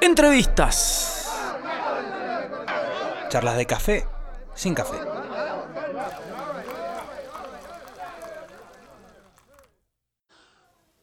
[0.00, 1.28] Entrevistas.
[3.28, 4.06] Charlas de café
[4.54, 4.96] sin café.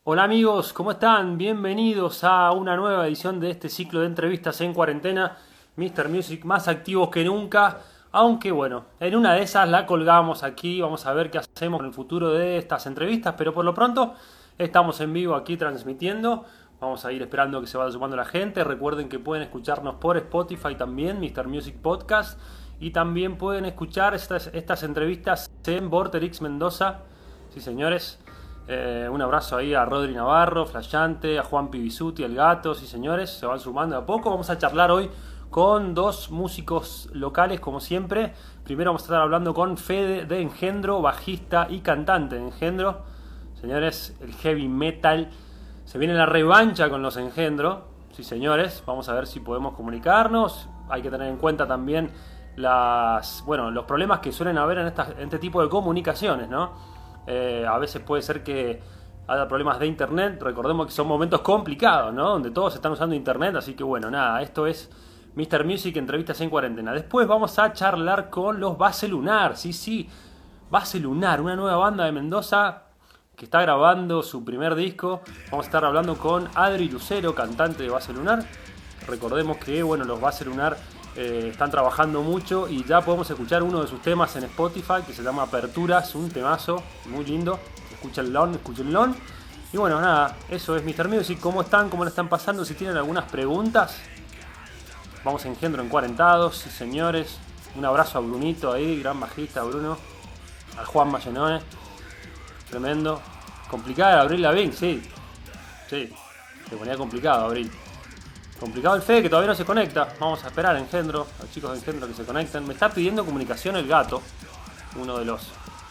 [0.05, 1.37] Hola amigos, ¿cómo están?
[1.37, 5.37] Bienvenidos a una nueva edición de este ciclo de entrevistas en cuarentena.
[5.75, 6.07] Mr.
[6.07, 7.79] Music más activos que nunca.
[8.13, 10.79] Aunque bueno, en una de esas la colgamos aquí.
[10.79, 13.35] Vamos a ver qué hacemos en el futuro de estas entrevistas.
[13.37, 14.13] Pero por lo pronto
[14.57, 16.45] estamos en vivo aquí transmitiendo.
[16.85, 18.63] Vamos a ir esperando que se vaya sumando la gente.
[18.63, 21.47] Recuerden que pueden escucharnos por Spotify también, Mr.
[21.47, 22.39] Music Podcast.
[22.79, 26.99] Y también pueden escuchar estas, estas entrevistas en Vorterix Mendoza.
[27.49, 28.19] Sí, señores.
[28.67, 33.31] Eh, un abrazo ahí a Rodri Navarro, Flashante, a Juan Pibisuti, el gato, sí señores,
[33.31, 34.29] se van sumando a poco.
[34.29, 35.09] Vamos a charlar hoy
[35.49, 38.33] con dos músicos locales, como siempre.
[38.63, 43.01] Primero vamos a estar hablando con Fede de Engendro, bajista y cantante de Engendro.
[43.59, 45.31] Señores, el heavy metal
[45.85, 47.87] se viene la revancha con los Engendro.
[48.11, 50.67] Sí, señores, vamos a ver si podemos comunicarnos.
[50.89, 52.09] Hay que tener en cuenta también
[52.55, 56.73] las, bueno, los problemas que suelen haber en, este tipo de comunicaciones, ¿no?
[57.27, 58.81] Eh, a veces puede ser que
[59.27, 60.41] haya problemas de internet.
[60.41, 62.29] Recordemos que son momentos complicados, ¿no?
[62.29, 63.55] Donde todos están usando internet.
[63.55, 64.89] Así que bueno, nada, esto es
[65.35, 65.65] Mr.
[65.65, 66.93] Music, entrevistas en cuarentena.
[66.93, 69.55] Después vamos a charlar con los Base Lunar.
[69.55, 70.09] Sí, sí,
[70.71, 72.84] Base Lunar, una nueva banda de Mendoza
[73.35, 75.21] que está grabando su primer disco.
[75.51, 78.45] Vamos a estar hablando con Adri Lucero, cantante de Base Lunar.
[79.07, 80.77] Recordemos que bueno, los Base Lunar
[81.15, 85.13] eh, están trabajando mucho y ya podemos escuchar uno de sus temas en Spotify que
[85.13, 87.59] se llama Aperturas, un temazo muy lindo.
[87.91, 89.13] Escúchenlo, escúchenlo.
[89.73, 91.09] Y bueno, nada, eso es Mr.
[91.09, 91.39] Music.
[91.39, 91.89] ¿Cómo están?
[91.89, 92.63] ¿Cómo le están pasando?
[92.63, 93.99] Si tienen algunas preguntas,
[95.23, 97.37] vamos a engendro en cuarentados, señores.
[97.75, 99.97] Un abrazo a Brunito ahí, gran bajista Bruno.
[100.79, 101.61] A Juan Mayenone
[102.69, 103.21] Tremendo.
[103.69, 105.01] Complicado Abril Lavín, sí.
[105.89, 106.13] Sí.
[106.69, 107.71] Se ponía complicado Abril.
[108.59, 110.07] Complicado el Fede que todavía no se conecta.
[110.19, 112.65] Vamos a esperar Engendro, a los chicos de Engendro que se conecten.
[112.65, 114.21] Me está pidiendo comunicación el gato,
[114.95, 115.41] uno de los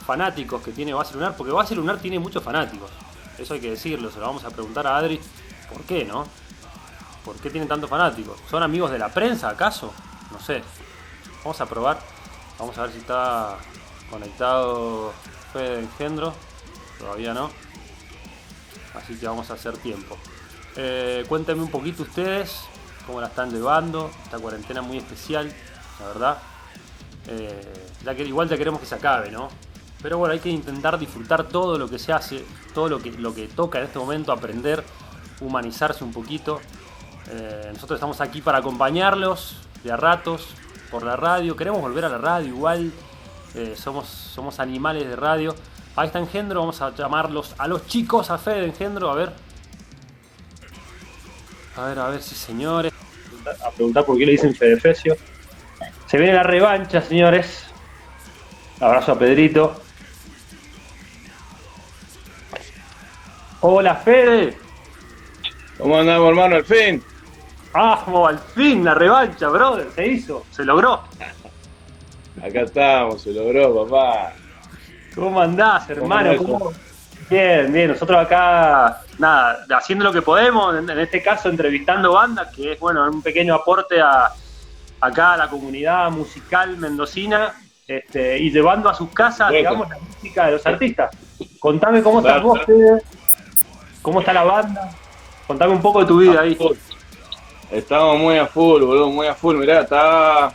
[0.07, 2.91] fanáticos que tiene Base Lunar, porque Base Lunar tiene muchos fanáticos.
[3.39, 5.21] Eso hay que decirlo, se lo vamos a preguntar a Adri.
[5.73, 6.27] ¿Por qué, no?
[7.25, 8.39] ¿Por qué tienen tantos fanáticos?
[8.51, 9.93] ¿Son amigos de la prensa acaso?
[10.31, 10.63] No sé.
[11.43, 11.99] Vamos a probar.
[12.59, 13.57] Vamos a ver si está
[14.11, 15.13] conectado
[15.53, 16.35] Fede Engendro
[17.05, 17.51] todavía no.
[18.95, 20.17] Así que vamos a hacer tiempo.
[20.77, 22.63] Eh, cuéntenme un poquito ustedes
[23.07, 25.53] cómo la están llevando, esta cuarentena muy especial,
[26.01, 26.39] la verdad.
[27.27, 29.49] Eh, igual ya queremos que se acabe, ¿no?
[30.03, 33.35] Pero bueno, hay que intentar disfrutar todo lo que se hace, todo lo que, lo
[33.35, 34.83] que toca en este momento, aprender,
[35.41, 36.61] humanizarse un poquito.
[37.29, 40.49] Eh, nosotros estamos aquí para acompañarlos de a ratos
[40.91, 41.57] por la radio.
[41.57, 42.93] Queremos volver a la radio igual.
[43.77, 45.55] somos, somos animales de radio.
[45.97, 49.33] Ahí está Engendro, vamos a llamarlos a los chicos, a Fede de Engendro, a ver.
[51.77, 52.93] A ver, a ver si señores.
[53.65, 55.17] A preguntar por qué le dicen Fede Fecio.
[56.07, 57.67] Se viene la revancha, señores.
[58.81, 59.81] Abrazo a Pedrito.
[63.61, 64.59] Hola, Fede.
[65.79, 66.57] ¿Cómo andamos, hermano?
[66.57, 67.03] Al fin.
[67.73, 69.91] Ah, al fin, la revancha, brother.
[69.95, 71.03] Se hizo, se logró.
[72.43, 74.35] Acá estamos, se logró, papá.
[75.15, 76.73] ¿Cómo andás, hermano?
[77.31, 77.89] Bien, bien.
[77.89, 83.09] Nosotros acá, nada, haciendo lo que podemos, en, este caso entrevistando bandas, que es, bueno,
[83.09, 84.33] un pequeño aporte a,
[85.01, 87.55] acá a la comunidad musical mendocina
[87.87, 91.17] este, y llevando a sus casas, digamos, la música de los artistas.
[91.61, 92.61] Contame cómo estás vos,
[94.03, 94.91] cómo está la banda.
[95.47, 96.59] Contame un poco de tu vida ahí.
[97.71, 99.57] Estamos muy a full, boludo, muy a full.
[99.57, 100.53] Mirá, estaba,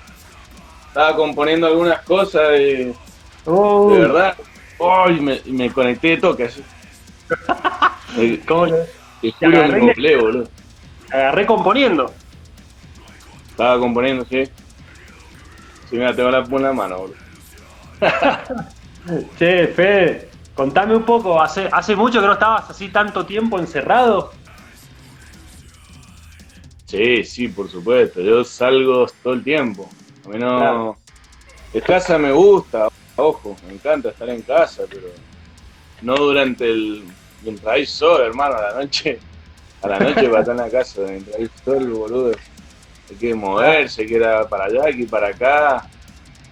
[0.88, 2.94] estaba componiendo algunas cosas y
[3.46, 3.92] Oh.
[3.92, 4.36] De verdad.
[4.80, 6.64] Ay, me, me conecté de toque así.
[8.48, 8.68] ¿Cómo
[9.22, 10.48] Te juro me compré, boludo.
[11.12, 12.14] Agarré componiendo.
[13.50, 14.46] Estaba componiendo, sí.
[15.90, 17.18] Sí, mira, tengo la, la mano, boludo.
[19.38, 24.32] che, Fede, contame un poco, ¿hace, ¿hace mucho que no estabas así tanto tiempo encerrado?
[26.90, 28.20] Sí, sí, por supuesto.
[28.22, 29.88] Yo salgo todo el tiempo.
[30.26, 30.98] A mí no.
[31.72, 32.89] De casa me gusta,
[33.20, 35.08] ojo, me encanta estar en casa, pero
[36.02, 37.04] no durante el.
[37.44, 39.20] mientras hay sol, hermano, a la noche.
[39.82, 42.32] A la noche para estar en la casa, mientras hay sol, boludo.
[43.10, 45.90] Hay que moverse, hay que ir para allá, hay que ir para acá.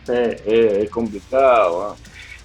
[0.07, 1.97] Eh, es complicado,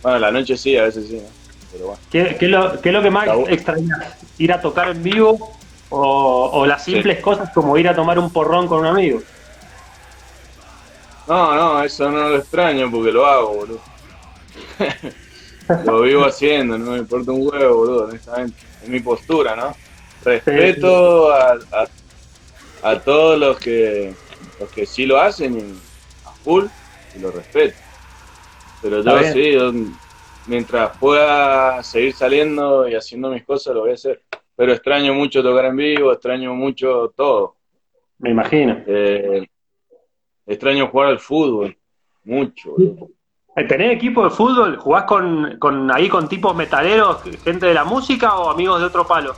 [0.03, 0.19] bueno.
[0.19, 1.23] la noche sí, a veces sí,
[1.71, 2.01] pero bueno.
[2.11, 4.17] ¿Qué, es lo, que más extrañas?
[4.39, 5.57] ¿Ir a tocar en vivo
[5.91, 9.23] o, las simples cosas como ir a tomar un porrón con un amigo?
[11.29, 13.92] No, no, eso no lo extraño porque lo hago, boludo.
[15.84, 18.56] Lo vivo haciendo, no me importa un huevo, boludo, honestamente.
[18.82, 19.75] Es mi postura, ¿no?
[20.25, 21.58] Respeto a,
[22.82, 24.14] a todos los que
[24.61, 26.67] los que sí lo hacen y a full
[27.17, 27.76] y lo respeto.
[28.81, 29.73] Pero yo sí, yo,
[30.46, 34.23] mientras pueda seguir saliendo y haciendo mis cosas, lo voy a hacer.
[34.56, 37.56] Pero extraño mucho tocar en vivo, extraño mucho todo.
[38.19, 38.82] Me imagino.
[38.87, 39.46] Eh,
[40.46, 41.76] extraño jugar al fútbol,
[42.25, 42.73] mucho.
[42.73, 43.08] boludo.
[43.55, 44.79] Eh, ¿Tenés equipo de fútbol?
[44.79, 49.07] ¿Jugás con, con ahí con tipos metaleros, gente de la música o amigos de otro
[49.07, 49.35] palo?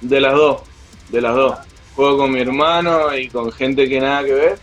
[0.00, 0.62] De las dos,
[1.08, 1.58] de las dos.
[1.94, 4.58] Juego con mi hermano y con gente que nada que ver,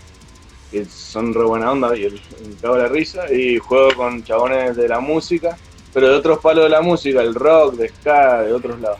[0.71, 2.21] que son re buena onda y el,
[2.61, 3.31] cago de la risa.
[3.31, 5.57] Y juego con chabones de la música,
[5.93, 8.99] pero de otros palos de la música, el rock, de ska, de otros lados.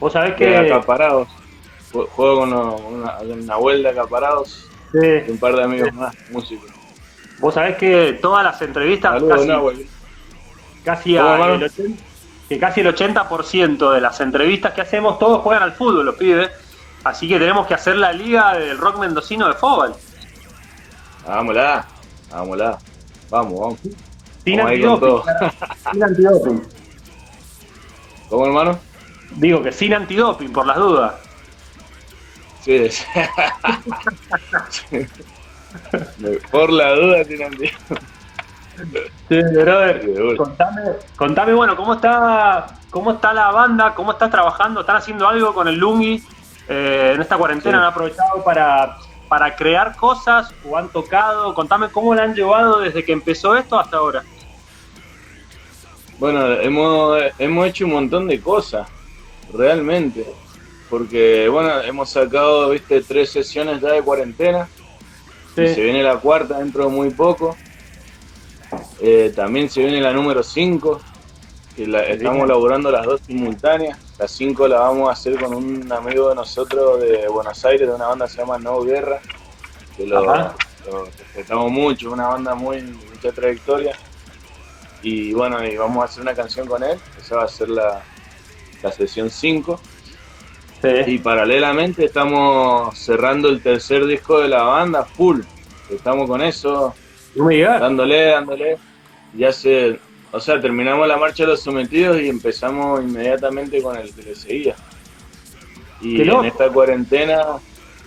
[0.00, 0.56] Vos sabés De que...
[0.56, 1.28] acaparados.
[1.92, 5.92] Jue- Juego con una, una, una vuelta de acaparados sí, y un par de amigos
[5.92, 6.70] más, músicos.
[7.38, 9.86] Vos sabés que todas las entrevistas, Saludos, casi, Nahuel.
[10.84, 12.02] casi, el 80
[12.48, 16.50] que casi el 80% de las entrevistas que hacemos, todos juegan al fútbol, los pibes.
[17.02, 19.94] Así que tenemos que hacer la liga del rock mendocino de fútbol.
[21.26, 21.86] Hagámosla,
[22.32, 22.78] hagámosla.
[23.30, 23.80] Vamos, vamos.
[24.44, 25.22] Sin antidoping.
[25.92, 26.62] Sin antidoping.
[28.28, 28.78] ¿Cómo, hermano?
[29.36, 31.14] Digo que sin antidoping, por las dudas.
[32.64, 32.88] Sí.
[36.50, 37.52] Por la duda tienen
[39.28, 40.36] Sí, brother.
[40.36, 40.82] Contame,
[41.16, 43.94] contame, bueno, ¿cómo está, cómo está la banda?
[43.94, 44.80] ¿Cómo estás trabajando?
[44.80, 46.22] ¿Están haciendo algo con el Lungi?
[46.68, 47.82] Eh, en esta cuarentena Sí.
[47.82, 48.96] han aprovechado para,
[49.28, 51.54] para crear cosas o han tocado.
[51.54, 54.22] Contame cómo la han llevado desde que empezó esto hasta ahora.
[56.18, 58.88] Bueno, hemos, hemos hecho un montón de cosas,
[59.52, 60.26] realmente.
[60.90, 64.68] Porque, bueno, hemos sacado, viste, tres sesiones ya de cuarentena.
[65.56, 67.56] Y se viene la cuarta dentro de muy poco.
[69.00, 71.00] Eh, también se viene la número 5,
[71.76, 73.98] que la, estamos laburando las dos simultáneas.
[74.18, 77.94] La 5 la vamos a hacer con un amigo de nosotros de Buenos Aires, de
[77.94, 79.20] una banda que se llama No Guerra,
[79.96, 80.54] que lo
[81.04, 83.96] respetamos mucho, una banda muy mucha trayectoria.
[85.02, 88.02] Y bueno, y vamos a hacer una canción con él, esa va a ser la,
[88.82, 89.80] la sesión 5.
[90.82, 90.88] Sí.
[91.14, 95.40] Y paralelamente estamos cerrando el tercer disco de la banda, full.
[95.90, 96.94] Estamos con eso,
[97.34, 98.76] dándole, dándole.
[99.34, 99.98] Ya se,
[100.32, 104.34] o sea, terminamos la marcha de los sometidos y empezamos inmediatamente con el que le
[104.34, 104.76] seguía.
[106.00, 107.44] Y en esta cuarentena,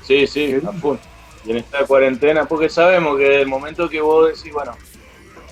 [0.04, 0.98] sí, sí, a full.
[1.46, 4.74] Y en esta cuarentena, porque sabemos que desde el momento que vos decís, bueno,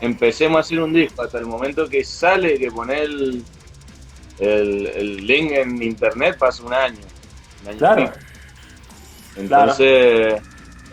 [0.01, 3.43] empecemos a hacer un disco, hasta el momento que sale, que poner el,
[4.39, 6.99] el, el link en internet, pasa un año.
[7.63, 8.11] Un año Claro.
[9.35, 10.41] Entonces,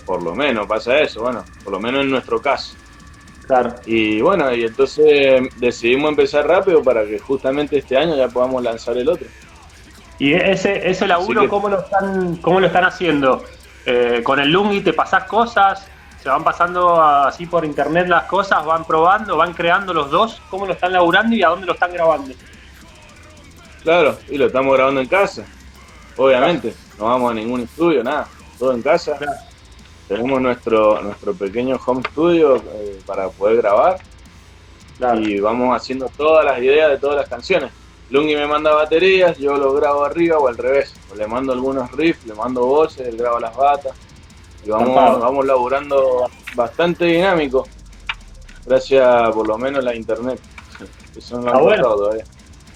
[0.05, 2.75] por lo menos pasa eso, bueno, por lo menos en nuestro caso.
[3.46, 3.75] Claro.
[3.87, 8.96] Y bueno, y entonces decidimos empezar rápido para que justamente este año ya podamos lanzar
[8.96, 9.26] el otro.
[10.19, 13.44] ¿Y ese, ese laburo que- cómo, lo están, cómo lo están haciendo?
[13.85, 15.87] Eh, ¿Con el Lungi te pasás cosas?
[16.23, 18.64] ¿Se van pasando así por internet las cosas?
[18.64, 19.37] ¿Van probando?
[19.37, 20.40] ¿Van creando los dos?
[20.49, 22.32] ¿Cómo lo están laburando y a dónde lo están grabando?
[23.84, 25.44] Claro, y lo estamos grabando en casa,
[26.16, 26.75] obviamente.
[26.98, 28.26] No vamos a ningún estudio, nada,
[28.58, 29.16] todo en casa.
[29.16, 29.32] Claro.
[30.08, 33.98] Tenemos nuestro, nuestro pequeño home studio eh, para poder grabar
[34.98, 35.20] Claro.
[35.20, 37.70] y vamos haciendo todas las ideas de todas las canciones.
[38.10, 40.94] Lungi me manda baterías, yo lo grabo arriba o al revés.
[41.12, 43.92] O le mando algunos riffs, le mando voces, él graba las batas.
[44.64, 47.66] Y vamos, vamos laburando bastante dinámico.
[48.66, 50.38] Gracias por lo menos la internet.
[51.16, 51.82] Eso no lo han bueno.
[51.94, 52.25] todavía.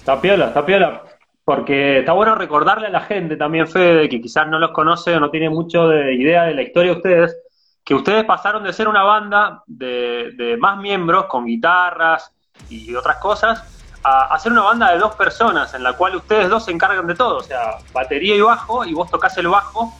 [0.09, 1.03] Está piola, está piola.
[1.45, 5.19] Porque está bueno recordarle a la gente también, Fede, que quizás no los conoce o
[5.19, 7.37] no tiene mucho de idea de la historia de ustedes,
[7.83, 12.33] que ustedes pasaron de ser una banda de, más miembros con guitarras
[12.71, 16.49] y otras cosas a, a ser una banda de dos personas en la cual ustedes
[16.49, 19.93] dos se encargan de todo, o sea, batería y bajo, y vos tocas el bajo,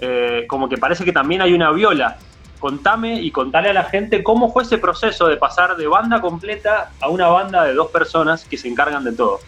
[0.00, 2.18] eh, como que parece que también hay una viola.
[2.58, 6.90] Contame y contale a la gente cómo fue ese proceso de pasar de banda completa
[7.00, 9.40] a una banda de dos personas que se encargan de todo.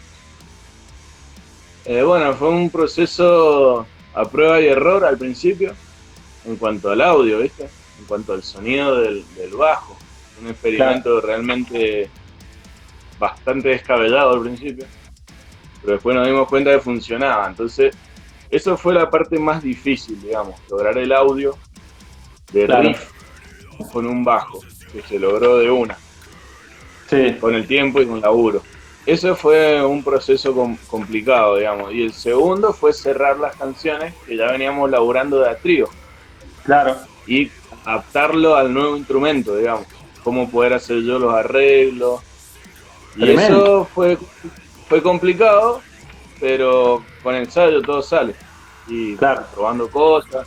[1.86, 5.74] Eh, bueno, fue un proceso a prueba y error al principio,
[6.46, 7.64] en cuanto al audio, ¿viste?
[7.98, 9.96] En cuanto al sonido del, del bajo.
[10.40, 12.08] Un experimento realmente
[13.18, 14.86] bastante descabellado al principio,
[15.80, 17.46] pero después nos dimos cuenta que funcionaba.
[17.46, 17.94] Entonces,
[18.50, 21.56] eso fue la parte más difícil, digamos, lograr el audio
[22.52, 22.88] de Claro.
[22.88, 23.10] riff
[23.92, 24.60] con un bajo,
[24.92, 25.96] que se logró de una
[27.10, 28.62] Sí, con el tiempo y con laburo.
[29.06, 31.92] Eso fue un proceso com- complicado, digamos.
[31.92, 35.88] Y el segundo fue cerrar las canciones que ya veníamos laburando de a trío
[36.64, 36.96] claro.
[37.26, 37.50] y
[37.84, 39.86] adaptarlo al nuevo instrumento, digamos.
[40.22, 42.20] Cómo poder hacer yo los arreglos.
[43.16, 44.16] Y eso fue,
[44.88, 45.82] fue complicado,
[46.40, 48.34] pero con ensayo todo sale.
[48.88, 49.44] y Claro.
[49.54, 50.46] probando cosas.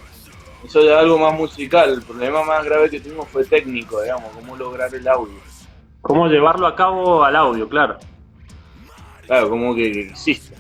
[0.66, 1.92] Eso ya es algo más musical.
[1.94, 5.38] El problema más grave que tuvimos fue técnico, digamos, cómo lograr el audio.
[6.02, 7.98] ¿Cómo llevarlo a cabo al audio, claro?
[9.28, 10.56] Claro, como que, que existe.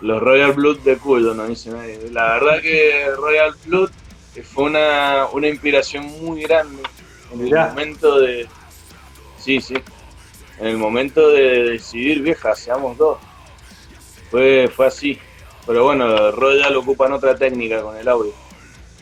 [0.00, 1.98] Los Royal Blood de culo, no dice nadie.
[2.10, 3.90] La verdad que Royal Blood
[4.42, 6.82] fue una, una inspiración muy grande
[7.32, 8.48] en el momento de.
[9.38, 9.74] Sí, sí.
[10.58, 13.18] En el momento de decidir, vieja, seamos dos.
[14.30, 15.18] Fue, fue así.
[15.66, 18.32] Pero bueno, Royal ocupan otra técnica con el audio.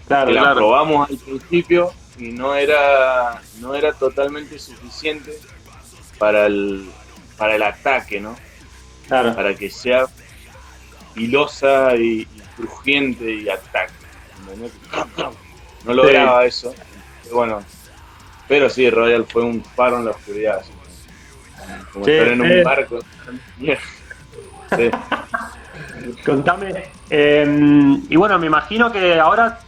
[0.07, 0.57] Claro, la claro.
[0.57, 5.39] probamos al principio y no era no era totalmente suficiente
[6.19, 6.91] para el
[7.39, 8.37] para el ataque no
[9.07, 9.35] claro.
[9.35, 10.07] para que sea
[11.15, 13.93] filosa y, y crujiente y ataque
[14.41, 14.73] ¿entendés?
[15.85, 16.75] no lograba eso
[17.25, 17.63] Pero bueno
[18.49, 20.73] pero sí Royal fue un faro en la oscuridad así,
[21.93, 22.59] como Sí, estar en eh.
[22.59, 22.99] un barco
[24.77, 24.91] Sí.
[26.27, 26.85] Contame.
[27.11, 27.47] eh,
[28.09, 29.59] y bueno, me imagino que ahora,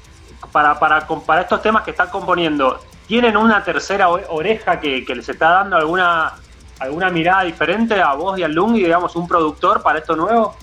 [0.53, 5.29] para, para, para estos temas que están componiendo, ¿tienen una tercera oreja que, que les
[5.29, 6.35] está dando alguna
[6.81, 10.57] alguna mirada diferente a vos y al Lungi, digamos, un productor para esto nuevo?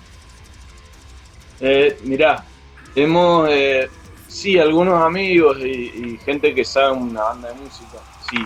[1.59, 2.43] Eh, mirá,
[2.93, 3.89] tenemos, eh,
[4.27, 7.97] sí, algunos amigos y, y gente que sabe una banda de música,
[8.29, 8.37] sí.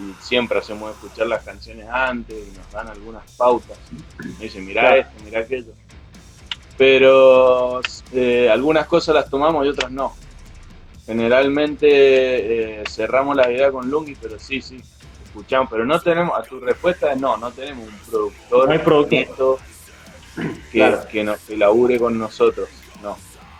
[0.00, 3.76] Y siempre hacemos escuchar las canciones antes y nos dan algunas pautas.
[4.38, 4.96] Me dicen, mirá Claro.
[5.00, 5.72] esto, mirá aquello.
[6.76, 7.80] Pero
[8.12, 10.14] eh, algunas cosas las tomamos y otras no.
[11.04, 14.80] Generalmente eh, cerramos la idea con Lungi, pero sí, sí,
[15.40, 15.68] escuchamos.
[15.70, 19.58] Pero no tenemos, a tu respuesta es no, no tenemos un productor No hay productor.
[20.38, 21.06] que, Claro.
[21.10, 22.68] que, nos, que labure con nosotros.
[23.02, 23.16] No.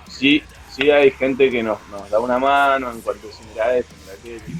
[0.08, 0.42] Sí,
[0.74, 4.14] sí hay gente que nos, nos da una mano en cuanto a mira esto, mira
[4.14, 4.58] aquello.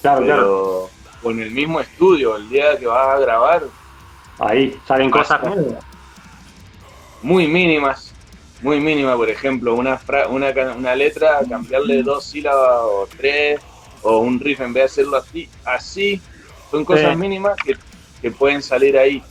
[0.00, 0.90] Claro, Pero
[1.22, 3.62] con el mismo estudio, el día que vas a grabar,
[4.38, 5.84] Ahí salen cosas nuevas.
[7.22, 8.14] muy mínimas,
[8.62, 13.60] muy mínima, por ejemplo, una, fra- una, una letra, cambiarle dos sílabas o tres,
[14.02, 16.22] o un riff en vez de hacerlo así, así,
[16.70, 17.16] son cosas Sí.
[17.16, 17.76] mínimas que,
[18.20, 19.22] que pueden salir ahí.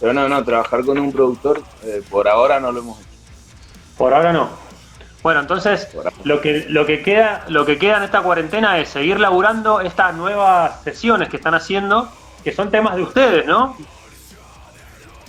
[0.00, 3.08] Pero no, no, trabajar con un productor, eh, por ahora no lo hemos hecho.
[3.96, 4.48] Por ahora no.
[5.22, 5.88] Bueno, entonces
[6.24, 10.14] lo que, lo que queda, lo que queda en esta cuarentena es seguir laburando estas
[10.14, 12.08] nuevas sesiones que están haciendo,
[12.44, 13.76] que son temas de ustedes, ¿no?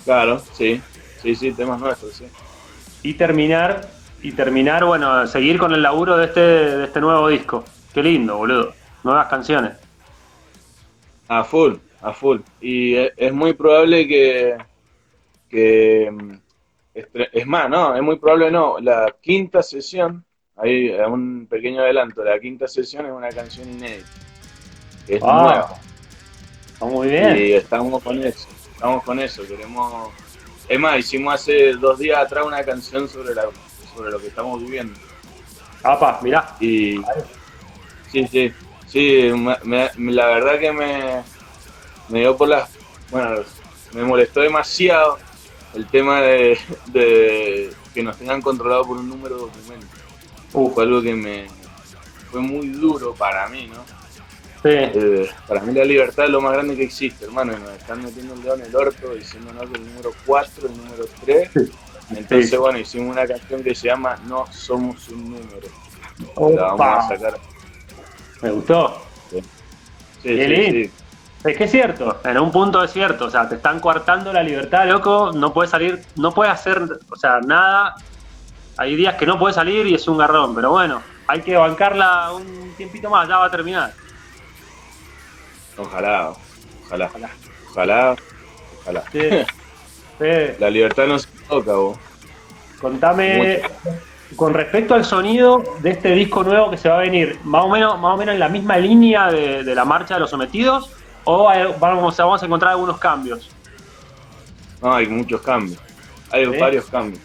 [0.04, 0.80] Claro, sí,
[1.22, 2.26] sí, sí, temas nuestros, sí.
[3.02, 3.88] Y terminar,
[4.22, 7.64] y terminar, bueno, seguir con el laburo de este, de este nuevo disco.
[7.92, 8.74] Qué lindo, boludo.
[9.02, 9.72] Nuevas canciones.
[11.28, 12.40] A full, a full.
[12.60, 14.56] Y e- es muy probable que,
[15.48, 16.32] que mm,
[16.94, 18.78] es más, no, es muy probable no.
[18.80, 20.24] La quinta sesión,
[20.56, 24.08] hay un pequeño adelanto, la quinta sesión es una canción inédita.
[25.06, 25.74] Es Ah, nueva.
[26.72, 27.36] Está muy bien.
[27.36, 30.10] Y estamos con eso, estamos con eso, queremos...
[30.68, 33.44] Es más, hicimos hace dos días atrás una canción sobre, la,
[33.94, 34.98] sobre lo que estamos viviendo.
[35.82, 36.54] Apa, mirá.
[36.60, 37.00] Y
[38.10, 38.52] sí, sí,
[38.88, 39.56] sí, me-
[39.96, 41.22] me- la verdad que me,
[42.08, 42.68] me dio por las,
[43.10, 43.42] bueno,
[43.92, 45.18] me molestó demasiado
[45.74, 49.88] el tema de, de que nos tengan controlado por un número de documentos.
[50.52, 51.46] Uf, Fue algo que me
[52.30, 53.82] fue muy duro para mí, ¿no?
[54.62, 54.70] sí.
[54.70, 58.02] Eh, para mí la libertad es lo más grande que existe, hermano, y nos están
[58.02, 61.50] metiendo el dedo en el orto diciéndonos el número 4, el número 3.
[62.10, 62.56] Entonces, Sí.
[62.56, 65.68] bueno, hicimos una canción que se llama No somos un número.
[66.56, 67.38] La vamos a sacar.
[68.42, 69.02] Me gustó.
[69.30, 69.40] Sí,
[70.22, 70.90] sí, sí.
[71.44, 74.42] Es que es cierto, en un punto es cierto, o sea, te están coartando la
[74.42, 77.94] libertad, loco, no puedes salir, no puedes hacer, o sea, nada.
[78.76, 82.32] Hay días que no puedes salir y es un garrón, pero bueno, hay que bancarla
[82.32, 83.92] un tiempito más, ya va a terminar.
[85.76, 86.32] Ojalá,
[86.86, 87.10] ojalá,
[87.70, 88.16] ojalá,
[88.80, 89.04] ojalá.
[89.12, 89.20] Sí.
[90.18, 90.56] Sí.
[90.58, 91.98] La libertad no se toca, vos.
[92.80, 93.62] Contame
[94.36, 97.68] con respecto al sonido de este disco nuevo que se va a venir, más o
[97.68, 100.90] menos, más o menos en la misma línea de, de la marcha de los sometidos,
[101.24, 103.50] o hay- vamos, vamos a encontrar algunos cambios.
[104.82, 105.78] No, hay muchos cambios.
[106.30, 106.58] Hay ¿Sí?
[106.58, 107.22] varios cambios.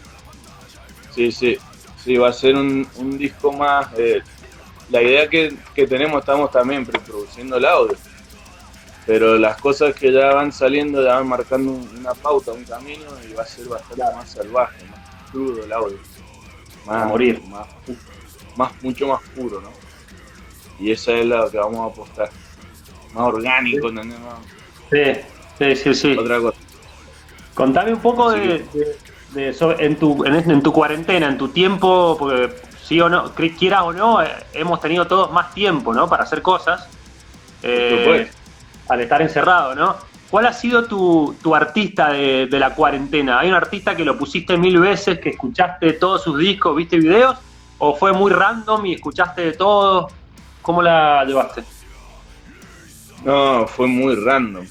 [1.14, 1.58] Sí, sí.
[2.02, 3.86] Sí, va a ser un, un disco más.
[3.96, 4.20] eh,
[4.90, 7.96] la idea que, que tenemos, estamos también preproduciendo el audio.
[9.06, 13.04] Pero las cosas que ya van saliendo ya van marcando un- una pauta, un camino
[13.28, 15.98] y va a ser bastante más salvaje, más crudo el audio.
[16.86, 17.42] Más, A morir.
[17.48, 17.66] Más,
[18.56, 19.70] más, mucho más puro, ¿no?
[20.78, 22.30] Y esa es la que vamos a apostar.
[23.14, 23.90] Más orgánico,
[24.90, 25.20] Sí,
[25.58, 26.16] sí, sí, sí.
[26.18, 26.58] Otra cosa.
[27.54, 28.96] Contame un poco de, de-
[29.30, 33.32] de eso en tu, en, en tu cuarentena, en tu tiempo, porque sí o no,
[33.56, 36.08] quieras o no, eh, hemos tenido todos más tiempo, ¿no?
[36.08, 36.88] Para hacer cosas.
[37.62, 38.30] Eh,
[38.88, 39.96] al estar encerrado, ¿no?
[40.30, 43.40] ¿Cuál ha sido tu, artista de, de, la cuarentena?
[43.40, 47.38] ¿Hay un artista que lo pusiste mil veces, que escuchaste todos sus discos, viste videos?
[47.78, 50.08] ¿O fue muy random y escuchaste de todo?
[50.62, 51.62] ¿Cómo la llevaste?
[53.24, 54.66] No, fue muy random.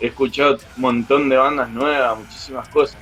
[0.00, 2.98] He escuchado un montón de bandas nuevas, muchísimas cosas.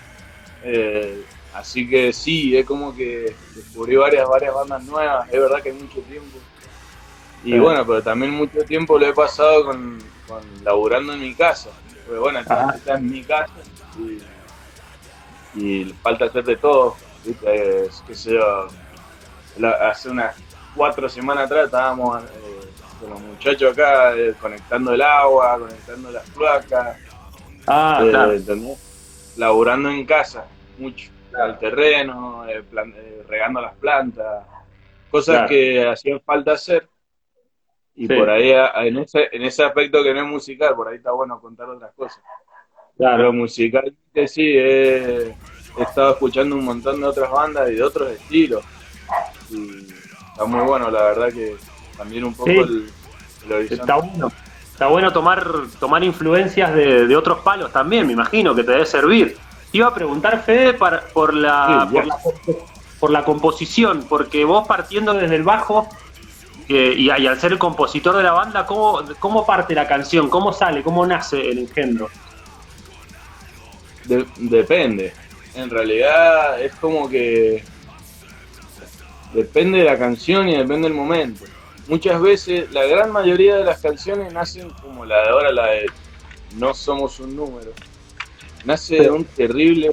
[0.62, 5.28] Eh, así que sí, es como que descubrí varias, varias bandas nuevas.
[5.30, 6.38] Es verdad que hay mucho tiempo.
[7.44, 11.70] Y bueno, pero también mucho tiempo lo he pasado con, con laburando en mi casa.
[12.04, 13.52] Porque bueno, esta, esta es mi casa
[13.98, 16.96] y, y, falta hacer de todo.
[17.24, 17.84] ¿viste?
[17.86, 18.68] Es, qué sé yo,
[19.58, 20.36] la, hace unas
[20.74, 22.28] cuatro semanas atrás estábamos eh,
[23.00, 26.96] con los muchachos acá eh, conectando el agua, conectando las placas.
[27.66, 28.32] Ah, eh, claro.
[28.32, 29.34] ¿entendés?
[29.36, 30.44] Laburando en casa,
[30.78, 31.10] mucho.
[31.38, 32.94] Al terreno, eh, plan-
[33.26, 34.44] regando las plantas,
[35.10, 35.48] cosas Claro.
[35.48, 36.88] que hacían falta hacer.
[37.94, 38.14] Y Sí.
[38.14, 38.50] por ahí,
[38.86, 41.92] en ese, en ese aspecto que no es musical, por ahí está bueno contar otras
[41.94, 42.20] cosas.
[42.96, 43.32] Pero Claro.
[43.32, 48.64] musicalmente sí, he, he estado escuchando un montón de otras bandas y de otros estilos.
[49.50, 49.88] Y
[50.30, 51.56] está muy bueno, la verdad que
[51.96, 52.56] también un poco Sí.
[52.58, 52.88] el,
[53.46, 53.74] el horizonte.
[53.82, 54.32] Está bueno.
[54.72, 55.46] Está bueno tomar,
[55.78, 59.36] tomar influencias de, de otros palos también, me imagino que te debe servir.
[59.70, 62.16] Te iba a preguntar, Fede, para- por, la, Sí, por, la,
[62.98, 65.88] por la composición, porque vos partiendo desde el bajo
[66.74, 70.28] eh, y, y al ser el compositor de la banda, ¿cómo, ¿cómo parte la canción?
[70.28, 70.82] ¿Cómo sale?
[70.82, 72.08] ¿Cómo nace el engendro?
[74.04, 75.12] De- depende.
[75.54, 77.62] En realidad es como que
[79.32, 81.44] depende de la canción y depende del momento.
[81.88, 85.86] Muchas veces, la gran mayoría de las canciones nacen como la de ahora, la de
[86.56, 87.72] No somos un número.
[88.64, 89.90] Nace de un terrible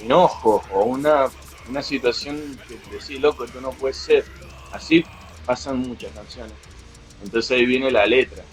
[0.00, 1.26] enojo o una,
[1.68, 4.24] una situación que te decís, loco, esto no puede ser.
[4.72, 5.04] Así
[5.50, 6.52] pasan muchas canciones.
[7.24, 8.44] Entonces ahí viene la letra.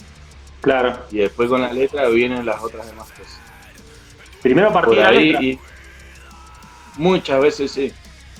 [0.61, 1.05] Claro.
[1.11, 3.37] Y después con la letra vienen las otras demás cosas.
[4.41, 5.43] Primero partí por la ahí letra.
[5.43, 5.59] y
[6.95, 7.93] muchas veces sí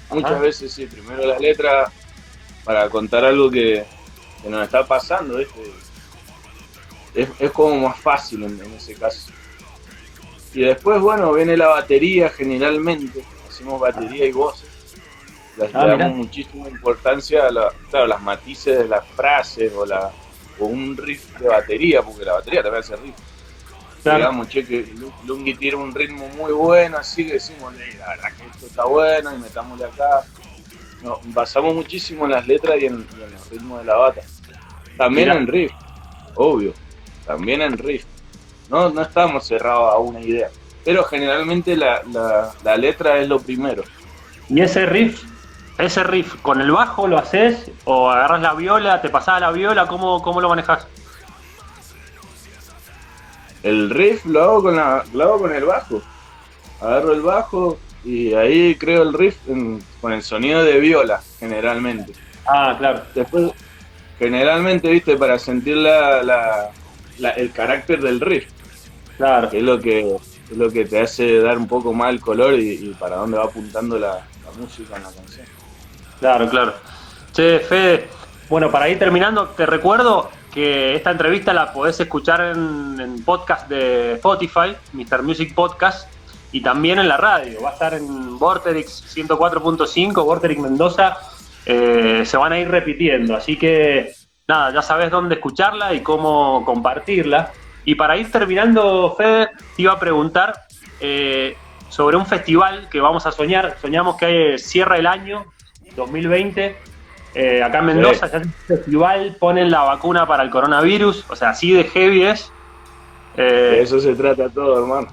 [0.09, 0.39] muchas Ajá.
[0.39, 1.91] veces sí primero la letra
[2.63, 3.85] para contar algo que,
[4.41, 5.61] que nos está pasando ¿viste?
[7.13, 9.31] Es, es como más fácil en, en ese caso
[10.55, 14.66] y después bueno viene la batería generalmente hacemos batería y voces
[15.57, 16.07] Le Ah, damos mirá.
[16.09, 20.11] muchísima importancia a la, claro, las matices de las frases o la
[20.59, 23.15] o un riff de batería porque la batería también hace riff
[24.03, 24.45] Claro.
[24.47, 28.29] che, que Lu- Lungi tiene un ritmo muy bueno, así que decimos, "Eh, la verdad
[28.37, 30.21] que esto está bueno y metámosle acá.
[31.03, 34.21] No, basamos muchísimo en las letras y en, y en los ritmos de la bata.
[34.97, 35.39] También Mirá.
[35.39, 35.71] en riff,
[36.35, 36.73] obvio,
[37.25, 38.05] también en riff.
[38.69, 40.49] No, no estamos cerrados a una idea,
[40.85, 43.83] pero generalmente la, la, la letra es lo primero.
[44.49, 45.21] Y ese riff,
[45.77, 47.71] ese riff, ¿con el bajo lo haces?
[47.85, 49.85] ¿O agarras la viola, te pasás a la viola?
[49.87, 50.87] ¿Cómo, cómo lo manejas?
[53.63, 56.01] El riff lo hago con, la, lo hago con el bajo.
[56.81, 62.13] Agarro el bajo y ahí creo el riff en- con el sonido de viola, generalmente.
[62.45, 63.01] Ah, claro.
[63.13, 63.51] Después,
[64.19, 66.69] generalmente, viste, para sentir la, la-
[67.17, 68.45] la- el carácter del riff,
[69.17, 69.49] Claro.
[69.49, 70.15] que es lo que,
[70.51, 73.37] es lo que te hace dar un poco más el color y, y para dónde
[73.37, 74.13] va apuntando la,
[74.45, 75.45] la música en la canción.
[76.19, 76.73] Claro, claro.
[77.33, 78.09] Che, Fede,
[78.49, 84.13] bueno, para ir terminando, te recuerdo que esta entrevista la podés escuchar en, podcast de
[84.13, 85.21] Spotify, Mr.
[85.21, 86.09] Music Podcast,
[86.51, 87.61] y también en la radio.
[87.61, 91.17] Va a estar en Vorterix 104.5, Vorterix Mendoza.
[91.65, 94.13] eh, se van a ir repitiendo, así que
[94.47, 97.51] nada, ya sabes dónde escucharla y cómo compartirla.
[97.83, 100.53] Y para ir terminando, Fede, te iba a preguntar
[100.99, 101.55] eh,
[101.89, 103.77] sobre un festival que vamos a soñar.
[103.81, 105.45] Soñamos que cierra el año
[105.97, 106.75] 2020.
[107.35, 111.35] eh, acá en Mendoza se hace un festival, ponen la vacuna para el coronavirus, o
[111.35, 112.51] sea, así de heavy es.
[113.35, 115.07] Eh, De eso se trata todo, hermano.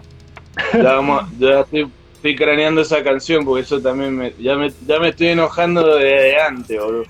[0.73, 4.99] Ya, vamos, ya estoy, estoy craneando esa canción porque eso también me, ya, me, ya
[5.01, 7.05] me estoy enojando desde antes, boludo.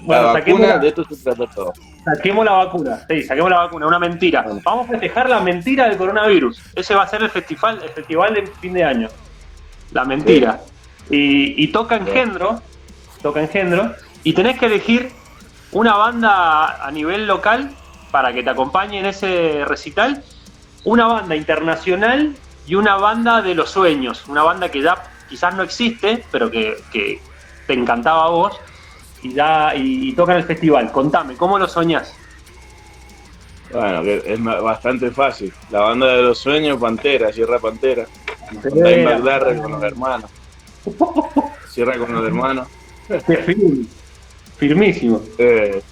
[0.00, 1.72] Bueno, la vacuna, la- de esto se trata todo.
[2.04, 4.44] Saquemos la vacuna, sí, saquemos la vacuna, una mentira.
[4.64, 6.60] Vamos a festejar la mentira del coronavirus.
[6.76, 9.08] Ese va a ser el festival, el festival de fin de año.
[9.92, 10.60] La mentira.
[11.10, 12.60] Y, y toca engendro,
[13.26, 15.10] toca engendro, y tenés que elegir
[15.72, 17.70] una banda a nivel local
[18.12, 20.22] para que te acompañe en ese recital,
[20.84, 22.36] una banda internacional
[22.66, 24.94] y una banda de los sueños, una banda que ya
[25.28, 27.20] quizás no existe, pero que, que
[27.66, 28.60] te encantaba a vos,
[29.22, 30.92] y ya y, y toca en el festival.
[30.92, 32.14] Contame, ¿cómo lo soñás?
[33.72, 35.52] Bueno, que es bastante fácil.
[35.70, 38.06] La banda de los sueños, Pantera, Sierra Pantera.
[38.62, 40.30] Con los hermanos.
[41.68, 42.68] Cierra con los hermanos.
[43.08, 43.84] Qué firme.
[44.56, 45.22] Firmísimo.
[45.38, 45.82] Eh,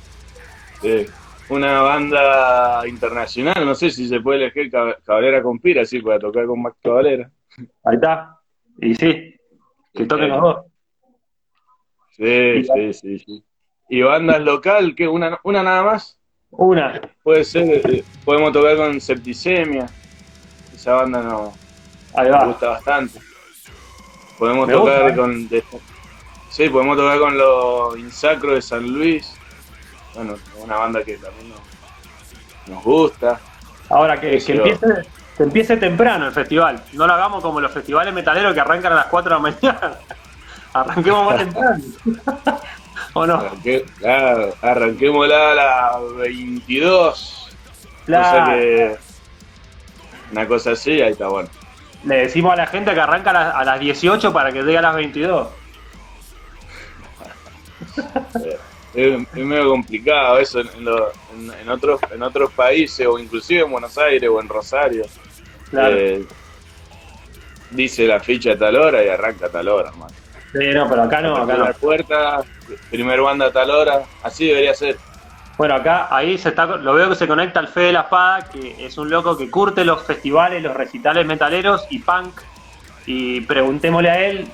[0.81, 1.07] sí.
[1.51, 6.47] una banda internacional, no sé si se puede elegir Cabalera con Pira, así para tocar
[6.47, 7.31] con Max Cabalera.
[7.85, 8.39] Ahí está.
[8.79, 9.35] Y sí,
[9.93, 10.57] que toquen los dos.
[12.17, 13.45] Sí, sí, sí, sí.
[13.89, 14.95] ¿Y bandas local?
[14.97, 15.07] ¿Qué?
[15.07, 16.19] ¿Una, una nada más?
[16.51, 17.01] Una.
[17.23, 19.87] Puede ser, eh, podemos tocar con Septicemia.
[20.75, 21.53] Esa banda no,
[22.15, 22.41] Ahí va.
[22.41, 23.19] me gusta bastante.
[24.39, 25.63] Podemos Me tocar gusta, ¿eh?
[25.71, 25.85] con.
[26.55, 29.35] Sí, podemos tocar con los Insacro de San Luis.
[30.15, 31.61] Bueno, una banda que también nos,
[32.69, 33.41] nos gusta.
[33.91, 34.87] Ahora que, que empiece,
[35.37, 36.83] que empiece temprano el festival.
[36.93, 39.93] No lo hagamos como los festivales metaleros que arrancan a las 4 de la mañana.
[40.73, 41.85] Arranquemos más temprano.
[43.15, 43.35] ¿O no?
[43.35, 47.57] Arranque, claro, arranquémosla a las 22.
[48.07, 48.39] Claro.
[48.45, 48.97] Cosa que-
[50.33, 51.49] una cosa así, ahí está bueno.
[52.05, 54.79] Le decimos a la gente que arranca a las, a las 18 para que llegue
[54.79, 55.49] a las 22.
[58.95, 63.19] Es, es medio complicado eso en, en lo- en- en otros, en otros países, o
[63.19, 65.05] inclusive en Buenos Aires o en Rosario.
[65.71, 65.97] Claro.
[65.97, 66.25] Eh,
[67.71, 70.13] dice la ficha a tal hora y arranca a tal hora, hermano.
[70.53, 71.73] Sí, no, pero acá no, acá no.
[71.75, 72.45] Puerta,
[72.89, 74.97] primer banda a tal hora, así debería ser.
[75.59, 78.49] Bueno, acá, ahí se está, lo veo que se conecta al Fede de la Espada,
[78.49, 82.41] que es un loco que curte los festivales, los recitales metaleros y punk.
[83.07, 84.47] Y preguntémosle a él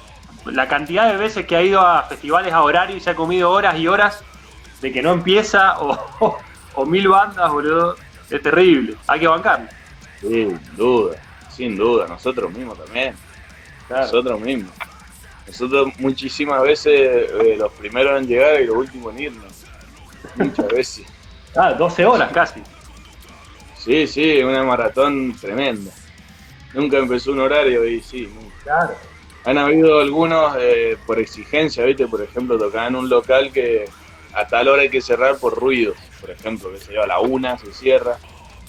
[0.46, 3.50] la cantidad de veces que ha ido a festivales a horario y se ha comido
[3.50, 4.22] horas y horas
[4.80, 6.38] de que no empieza o, o,
[6.74, 7.96] o mil bandas, boludo.
[8.30, 9.66] Es terrible, hay que bancarlo.
[10.20, 11.16] Sí, sin duda,
[11.50, 13.14] sin duda, nosotros mismos también,
[13.88, 14.72] nosotros mismos.
[15.46, 19.64] Nosotros muchísimas veces eh, los primeros en llegar y los últimos en irnos.
[20.36, 21.06] Muchas veces.
[21.56, 22.62] Ah, 12 horas casi.
[23.76, 25.90] Sí, sí, una maratón tremenda.
[26.72, 28.54] Nunca empezó un horario y sí, nunca.
[28.62, 28.94] Claro.
[29.44, 32.06] Han habido algunos eh, por exigencia, ¿viste?
[32.06, 33.86] Por ejemplo, tocaban en un local que
[34.34, 35.96] a tal hora hay que cerrar por ruidos.
[36.20, 38.18] Por ejemplo, que se lleva a la una, se cierra.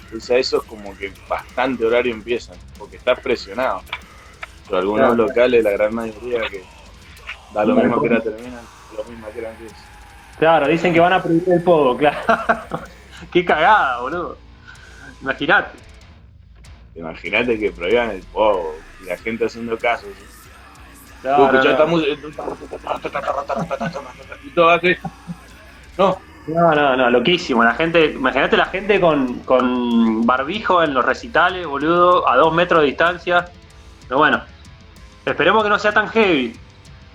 [0.03, 3.81] Entonces a eso es como que bastante horario empiezan, porque está presionado.
[4.65, 5.27] Pero algunos Claro.
[5.27, 6.63] locales, la gran mayoría, que
[7.53, 8.62] da lo mismo que era terminan,
[8.97, 9.77] lo mismo que era empiezan.
[10.39, 12.17] Claro, dicen que van a prohibir el pogo, claro.
[13.31, 14.38] Qué cagada, boludo.
[15.21, 15.77] Imagínate.
[16.95, 20.05] Imagínate que prohíban el pogo y la gente haciendo caso.
[20.07, 20.25] ¿sí?
[26.47, 27.10] No, no, no.
[27.12, 27.63] loquísimo.
[27.63, 32.81] La gente, imagínate la gente con, con barbijo en los recitales, boludo, a dos metros
[32.81, 33.45] de distancia.
[34.07, 34.41] Pero bueno,
[35.25, 36.55] esperemos que no sea tan heavy.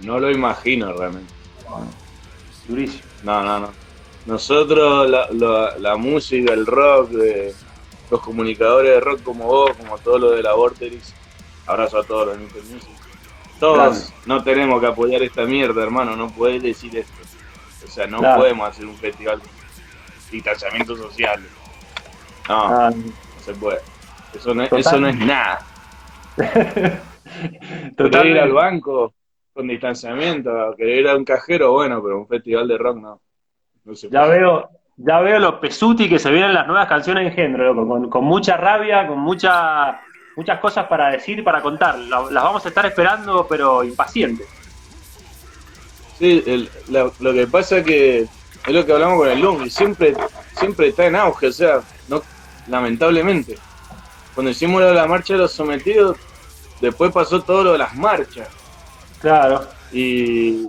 [0.02, 1.32] no lo imagino realmente.
[2.68, 3.02] Durísimo.
[3.24, 3.70] No, no, no.
[4.26, 7.54] Nosotros, la, la- la música, el rock, de,
[8.10, 11.12] los comunicadores de rock como vos, como todo lo de la Vorterix,
[11.66, 12.62] abrazo a todos los Mr.
[12.72, 12.95] Music.
[13.60, 17.12] Todos no tenemos que apoyar esta mierda, hermano, no podés decir esto.
[17.84, 18.40] O sea, no Claro.
[18.40, 19.48] podemos hacer un festival de
[20.30, 21.40] distanciamiento social.
[22.48, 23.80] No, Ah, no se puede.
[24.34, 24.80] Eso no, es- Total.
[24.80, 25.60] eso no es nada.
[27.96, 29.14] Querer ir al banco
[29.52, 33.20] con distanciamiento, querer ir a un cajero, bueno, pero un festival de rock no.
[33.84, 34.40] No se Ya puede.
[34.40, 38.10] veo, ya veo los pesuti que se vienen las nuevas canciones de género, loco, con,
[38.10, 40.00] con mucha rabia, con mucha,
[40.36, 41.98] muchas cosas para decir y para contar.
[41.98, 44.46] La- las vamos a estar esperando, pero impacientes.
[46.18, 48.28] Sí, el- la- lo que pasa que es
[48.74, 50.14] lo que hablamos con el Lungi, siempre,
[50.58, 52.22] siempre está en auge, o sea, no,
[52.68, 53.58] lamentablemente.
[54.34, 56.16] Cuando hicimos lo de la marcha de los sometidos,
[56.80, 58.48] después pasó todo lo de las marchas.
[59.20, 59.66] Claro.
[59.92, 60.68] Y,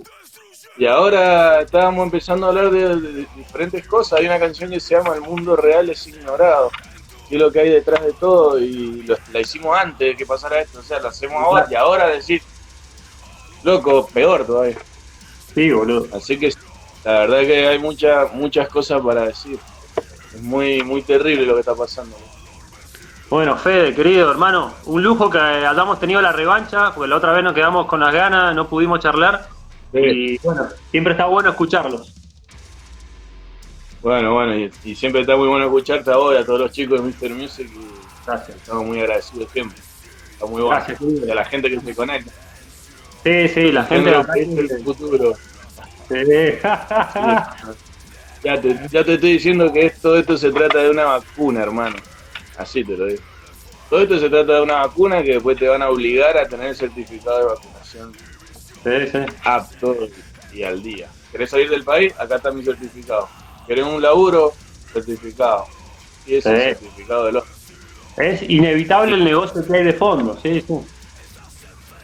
[0.78, 4.20] y ahora estábamos empezando a hablar de, de- de diferentes cosas.
[4.20, 6.70] Hay una canción que se llama El mundo real es ignorado.
[7.28, 8.58] Que es lo que hay detrás de todo.
[8.58, 10.78] Y lo- la hicimos antes de que pasara esto.
[10.80, 11.66] O sea, la hacemos ahora.
[11.70, 12.42] Y ahora decir,
[13.62, 14.76] loco, peor todavía.
[15.54, 16.06] Sí, boludo.
[16.16, 16.52] Así que
[17.04, 19.58] la verdad que hay muchas muchas cosas para decir.
[20.34, 22.16] Es muy muy terrible lo que está pasando.
[23.30, 27.44] Bueno, Fede, querido hermano, un lujo que hayamos tenido la revancha, porque la otra vez
[27.44, 29.48] nos quedamos con las ganas, no pudimos charlar.
[29.92, 32.14] Y bueno, siempre está bueno escucharlos.
[34.02, 36.72] Bueno, bueno, y, y siempre está muy bueno escucharte a vos y a todos los
[36.72, 37.34] chicos de Mr.
[37.34, 38.56] Music y Gracias.
[38.56, 39.78] estamos muy agradecidos siempre.
[40.32, 40.84] Está muy bueno.
[40.86, 42.30] Gracias, y a la gente que se conecta.
[43.24, 44.10] Sí, sí, la gente.
[44.12, 45.32] Gente que es el futuro.
[46.08, 46.14] Sí.
[48.42, 51.96] Ya te, ya te estoy diciendo que todo esto se trata de una vacuna, hermano.
[52.56, 53.22] Así te lo digo.
[53.90, 56.68] Todo esto se trata de una vacuna que después te van a obligar a tener
[56.68, 58.12] el certificado de vacunación
[58.84, 59.18] sí, sí.
[59.44, 59.96] apto
[60.52, 61.08] y al día.
[61.32, 62.14] ¿Querés salir del país?
[62.18, 63.28] Acá está mi certificado.
[63.68, 64.52] ¿Querés un laburo?
[64.92, 65.66] Certificado.
[66.26, 66.56] Y ese Sí.
[66.56, 67.50] es el certificado del otro.
[68.16, 70.74] Es inevitable el negocio que hay de fondo, sí, sí.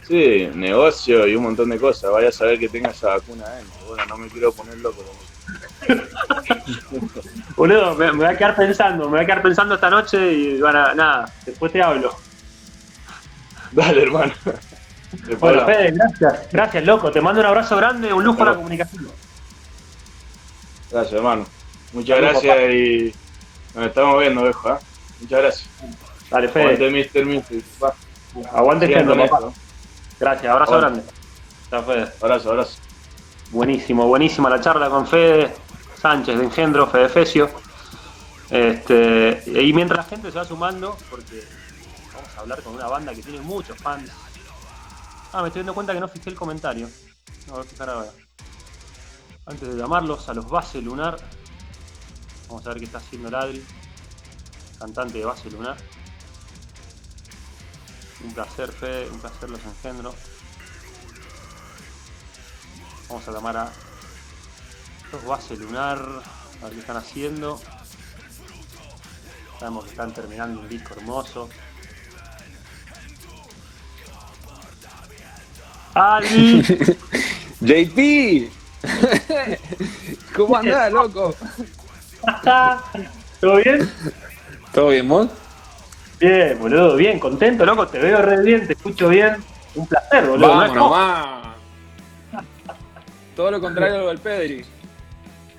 [0.07, 2.11] Sí, negocio y un montón de cosas.
[2.11, 3.73] Vaya a saber que tenga esa vacuna adentro.
[3.87, 5.03] Bueno, no me quiero poner loco.
[7.55, 10.59] Boludo, me, me voy a quedar pensando, me voy a quedar pensando esta noche y
[10.61, 12.15] bueno, nada, después te hablo.
[13.71, 14.33] Dale, hermano.
[15.11, 15.65] Después Bueno.
[15.65, 16.47] Fede, gracias.
[16.51, 17.09] Gracias, loco.
[17.09, 19.07] Te mando un abrazo grande, un lujo a la comunicación.
[20.91, 21.45] Gracias, hermano.
[21.93, 23.13] Muchas gracias y
[23.73, 24.69] nos estamos viendo, viejo.
[24.69, 24.77] ¿eh?
[25.21, 25.69] Muchas gracias.
[26.29, 26.63] Dale, Aguante, Fede.
[28.51, 29.47] Aguante siempre, con papá.
[29.47, 29.53] esto.
[30.19, 31.01] Gracias, abrazo Aguante.
[31.01, 31.13] grande.
[31.69, 32.11] Chao, Fede.
[32.21, 32.77] Abrazo, abrazo.
[33.51, 35.53] Buenísimo, buenísima la charla con Fede
[36.01, 37.49] Sánchez de Engendro, Fede Fecio.
[38.49, 41.43] Este, y mientras la gente se va sumando, porque
[42.13, 44.11] vamos a hablar con una banda que tiene muchos fans.
[45.31, 46.87] Ah, me estoy dando cuenta que no fijé el comentario.
[47.47, 48.09] No, voy a fijar ahora.
[49.47, 51.17] Antes de llamarlos a los Base Lunar,
[52.47, 53.63] vamos a ver qué está haciendo el Adri,
[54.79, 55.77] cantante de Base Lunar.
[58.23, 60.15] Un placer, Fede, un placer los engendro.
[63.07, 63.71] Vamos a llamar a
[65.11, 67.61] los Base Lunar, a ver qué están haciendo.
[69.59, 71.49] Sabemos que están terminando un disco hermoso.
[75.93, 76.63] ¡Ali!
[77.61, 78.64] JP.
[80.35, 81.35] ¿Cómo andás, loco?
[83.41, 83.89] ¿Todo bien?
[84.73, 85.27] ¿Todo bien, vos?
[86.19, 89.35] Bien, boludo, bien, contento, loco, te veo re bien, te escucho bien.
[89.75, 90.47] Un placer, boludo.
[90.47, 90.75] Vamos ¿no?
[90.75, 91.45] Nomás.
[93.35, 94.65] Todo lo contrario a lo del Pedri.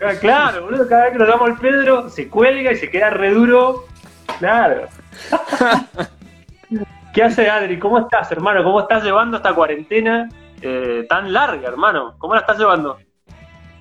[0.02, 3.10] Ah, Claro, boludo, cada vez que lo llamo al Pedro, se cuelga y se queda
[3.10, 3.84] re duro.
[4.38, 4.88] Claro.
[7.14, 7.78] ¿Qué hace Adri?
[7.78, 8.62] ¿Cómo estás, hermano?
[8.62, 10.28] ¿Cómo estás llevando esta cuarentena
[10.60, 12.14] eh, tan larga, hermano?
[12.18, 12.98] ¿Cómo la estás llevando?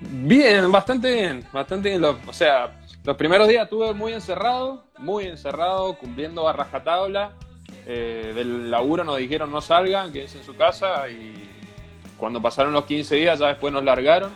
[0.00, 2.00] Bien, bastante bien, bastante bien.
[2.02, 2.70] Lo- o sea,
[3.04, 7.32] los primeros días estuve muy encerrado, muy encerrado, cumpliendo a rajatabla.
[7.86, 11.48] Eh, del laburo nos dijeron no salgan, quédense en su casa y
[12.16, 14.32] cuando pasaron los 15 días ya después nos largaron.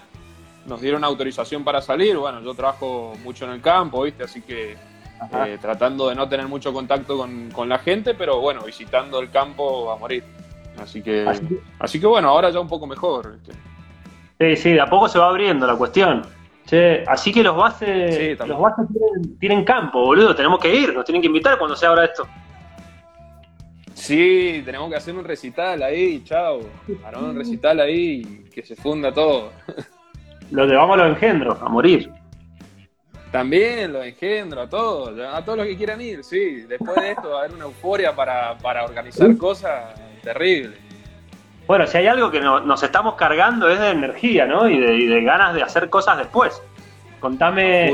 [0.66, 2.16] Nos dieron autorización para salir.
[2.16, 4.24] Bueno, yo trabajo mucho en el campo, ¿viste?
[4.24, 8.62] Así que eh, tratando de no tener mucho contacto con, con la gente, pero bueno,
[8.62, 10.22] visitando el campo a morir.
[10.80, 13.32] Así que, Así que- así que bueno, ahora ya un poco mejor.
[13.38, 13.52] ¿viste?
[14.40, 16.22] Sí, sí, de a poco se va abriendo la cuestión.
[16.64, 20.34] Che, así que los bases, Sí, los bases tienen, tienen campo, boludo.
[20.34, 22.26] Tenemos que ir, nos tienen que invitar cuando se abra esto.
[23.92, 26.60] Sí, tenemos que hacer un recital ahí, chao.
[27.04, 29.52] Harán un recital ahí que se funda todo.
[30.50, 32.10] Los llevamos a los engendros, a morir.
[33.30, 36.62] También los engendro, a todos, a todos los que quieran ir, sí.
[36.62, 40.89] Después de esto va a haber una euforia para, para organizar cosas terribles.
[41.70, 44.68] Bueno, si hay algo que no- nos estamos cargando es de energía, ¿no?
[44.68, 46.60] Y de, y de ganas de hacer cosas después.
[47.20, 47.86] Contame.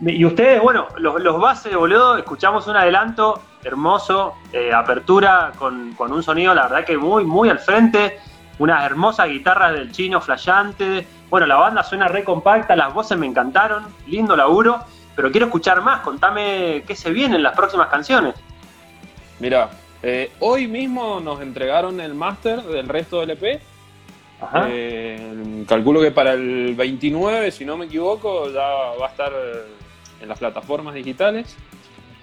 [0.00, 0.08] Full.
[0.08, 6.12] Y ustedes, bueno, los, los bases, boludo, escuchamos un adelanto hermoso, eh, apertura con, con
[6.12, 8.18] un sonido, la verdad que muy, muy al frente,
[8.58, 11.06] unas hermosas guitarras del chino flasheante.
[11.30, 14.80] Bueno, la banda suena re compacta, las voces me encantaron, lindo laburo,
[15.14, 18.34] pero quiero escuchar más, contame qué se viene en las próximas canciones.
[19.38, 19.70] Mira,
[20.02, 23.60] eh, hoy mismo nos entregaron el máster del resto del EP.
[24.40, 24.66] Ajá.
[24.70, 28.60] Eh, calculo que para el 29, si no me equivoco, ya
[29.00, 29.32] va a estar
[30.20, 31.56] en las plataformas digitales.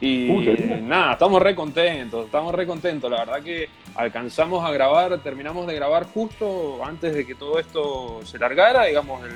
[0.01, 0.87] Y Uy, bien.
[0.87, 3.11] nada, estamos re contentos, estamos re contentos.
[3.11, 8.21] La verdad que alcanzamos a grabar, terminamos de grabar justo antes de que todo esto
[8.23, 9.31] se largara, digamos, el,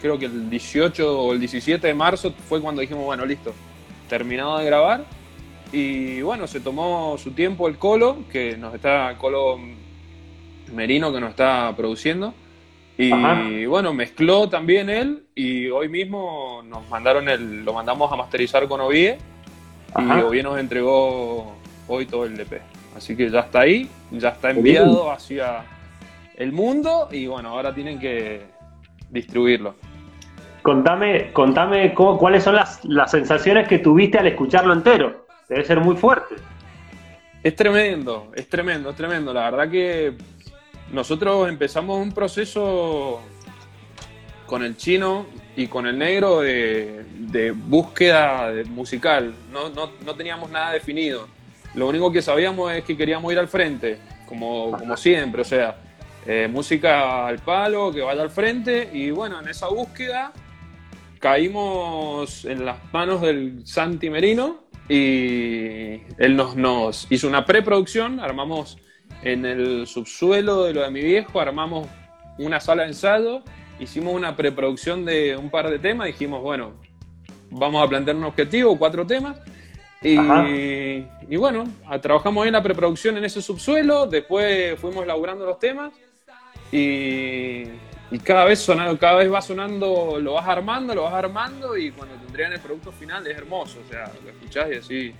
[0.00, 3.54] creo que el 18 o el 17 de marzo fue cuando dijimos, bueno, listo,
[4.08, 5.04] terminado de grabar.
[5.72, 9.58] Y bueno, se tomó su tiempo el Colo, que nos está, Colo
[10.74, 12.34] Merino, que nos está produciendo.
[12.98, 13.40] Y Ajá.
[13.68, 18.80] bueno, mezcló también él y hoy mismo nos mandaron el, lo mandamos a masterizar con
[18.80, 19.16] Ovie
[19.96, 20.02] y.
[20.22, 21.54] Ovie nos entregó
[21.88, 22.60] hoy todo el EP.
[22.96, 25.64] Así que ya está ahí, ya está enviado hacia
[26.36, 28.42] el mundo y bueno, ahora tienen que
[29.08, 29.76] distribuirlo.
[30.62, 35.26] Contame, contame cómo- cuáles son las, las sensaciones que tuviste al escucharlo entero.
[35.50, 36.36] Debe ser muy fuerte.
[37.42, 39.34] Es tremendo, es tremendo, es tremendo.
[39.34, 40.14] La verdad que
[40.92, 43.20] nosotros empezamos un proceso
[44.46, 49.34] con el chino y con el negro de, búsqueda musical.
[49.50, 51.26] No, no, no teníamos nada definido.
[51.74, 55.42] Lo único que sabíamos es que queríamos ir al frente, como, como siempre.
[55.42, 55.78] O sea,
[56.26, 58.88] eh, música al palo, que vaya al frente.
[58.92, 60.32] Y bueno, en esa búsqueda
[61.18, 68.78] caímos en las manos del Santi Merino y él nos, nos hizo una preproducción, armamos
[69.22, 71.88] en el subsuelo de lo de mi viejo, armamos
[72.38, 73.42] una sala de ensayo,
[73.78, 76.72] hicimos una preproducción de un par de temas, dijimos, bueno,
[77.50, 79.38] vamos a plantear un objetivo, cuatro temas,
[80.02, 81.64] y, y bueno,
[82.00, 85.92] trabajamos en la preproducción en ese subsuelo, después fuimos elaborando los temas
[86.72, 87.64] y,
[88.10, 91.92] y cada vez sonando, cada vez va sonando, lo vas armando, lo vas armando y
[91.92, 95.14] cuando tendrían el producto final es hermoso, o sea, lo escuchás y así,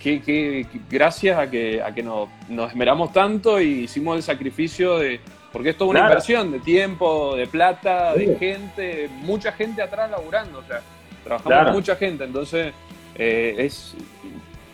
[0.00, 4.98] que, que, gracias a que, a que nos, nos, esmeramos tanto y hicimos el sacrificio
[4.98, 5.20] de,
[5.52, 10.60] porque esto es una inversión de tiempo, de plata, de gente, mucha gente atrás laburando,
[10.60, 10.80] o sea,
[11.24, 12.72] trabajamos con mucha gente, entonces
[13.16, 13.94] eh, es,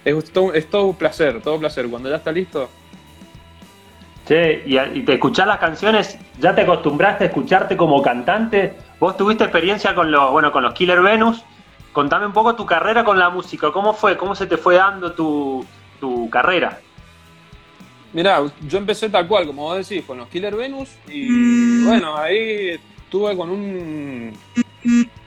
[0.05, 2.71] es, todo, es todo un placer, todo un placer, cuando ya está listo
[4.27, 8.75] Che, y, te escuchás las canciones, ¿ya te acostumbraste a escucharte como cantante?
[8.99, 11.45] Vos tuviste experiencia con los, bueno, con los Killer Venus.
[11.93, 14.17] Contame un poco tu carrera con la música, ¿cómo fue?
[14.17, 15.67] ¿Cómo se te fue dando tu,
[16.31, 16.81] carrera?
[18.13, 22.79] Mirá, yo empecé tal cual, como vos decís, con los Killer Venus y bueno, ahí
[23.05, 24.33] estuve con un...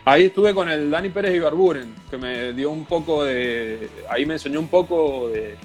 [0.05, 3.89] Ahí estuve con el Dani Pérez Ibarburen, que me dio un poco de...
[4.09, 5.57] Ahí me enseñó un poco de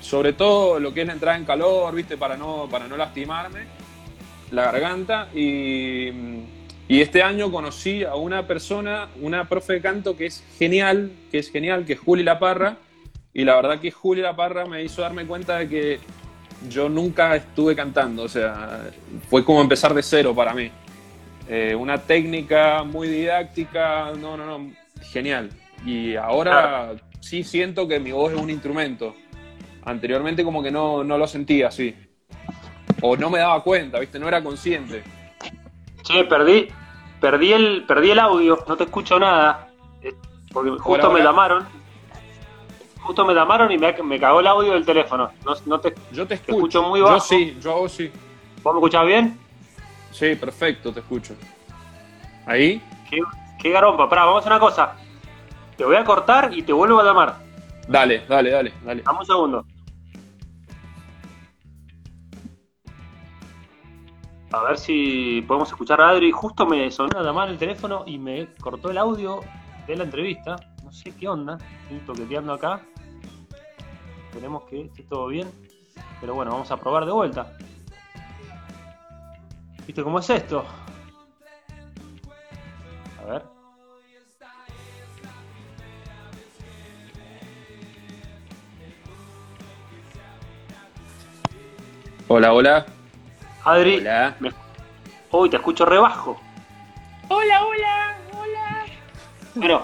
[0.00, 2.16] sobre todo lo que es la entrada en calor, ¿viste?
[2.16, 3.66] Para no, para no lastimarme
[4.50, 5.28] la garganta.
[5.34, 6.08] Y,
[6.88, 11.38] y, este año conocí a una persona, una profe de canto que es genial, que
[11.38, 12.76] es genial, que es Juli La Parra.
[13.34, 16.00] Y la verdad que Juli La Parra me hizo darme cuenta de que
[16.68, 18.90] yo nunca estuve cantando, o sea,
[19.28, 20.70] fue como empezar de cero para mí.
[21.48, 24.72] Eh, una técnica muy didáctica, no, no, no,
[25.12, 25.50] genial.
[25.86, 29.14] Y ahora sí siento que mi voz es un instrumento
[29.84, 31.94] Anteriormente como que no, lo sentía así.
[33.00, 34.18] O no me daba cuenta, ¿viste?
[34.18, 35.02] No era consciente.
[36.02, 36.68] Che, perdí,
[37.20, 39.68] perdí el, perdí el audio, no te escucho nada.
[40.02, 40.14] Eh,
[40.52, 41.66] porque justo me llamaron.
[43.00, 45.30] Justo me llamaron y me, me, cagó el audio del teléfono.
[45.66, 46.82] No, te, yo te escucho.
[46.82, 47.16] muy bajo.
[47.16, 48.10] Yo sí, yo sí.
[48.62, 49.38] ¿Vos me escuchás bien?
[50.10, 51.34] Sí, perfecto, te escucho.
[52.44, 52.82] ¿Ahí?
[53.08, 53.20] Qué,
[53.58, 54.08] qué garompa.
[54.08, 54.96] Pará, vamos a hacer una cosa.
[55.76, 57.47] Te voy a cortar y te vuelvo a llamar.
[57.88, 59.02] Dale, dale, dale, dale.
[59.02, 59.66] Vamos un segundo.
[64.52, 66.30] A ver si podemos escuchar a Adri.
[66.30, 69.40] Justo me sonó nada mal el teléfono y me cortó el audio
[69.86, 70.56] de la entrevista.
[70.84, 71.56] No sé qué onda.
[71.84, 72.82] Estoy toqueteando acá.
[74.26, 75.50] Esperemos que esté todo bien.
[76.20, 77.56] Pero bueno, vamos a probar de vuelta.
[79.86, 80.62] ¿Viste cómo es esto?
[83.22, 83.57] A ver.
[92.30, 92.84] Hola, hola.
[93.64, 94.04] Adri,
[95.30, 96.38] hoy te escucho rebajo.
[97.28, 98.84] Hola, hola, hola.
[99.54, 99.80] Bueno,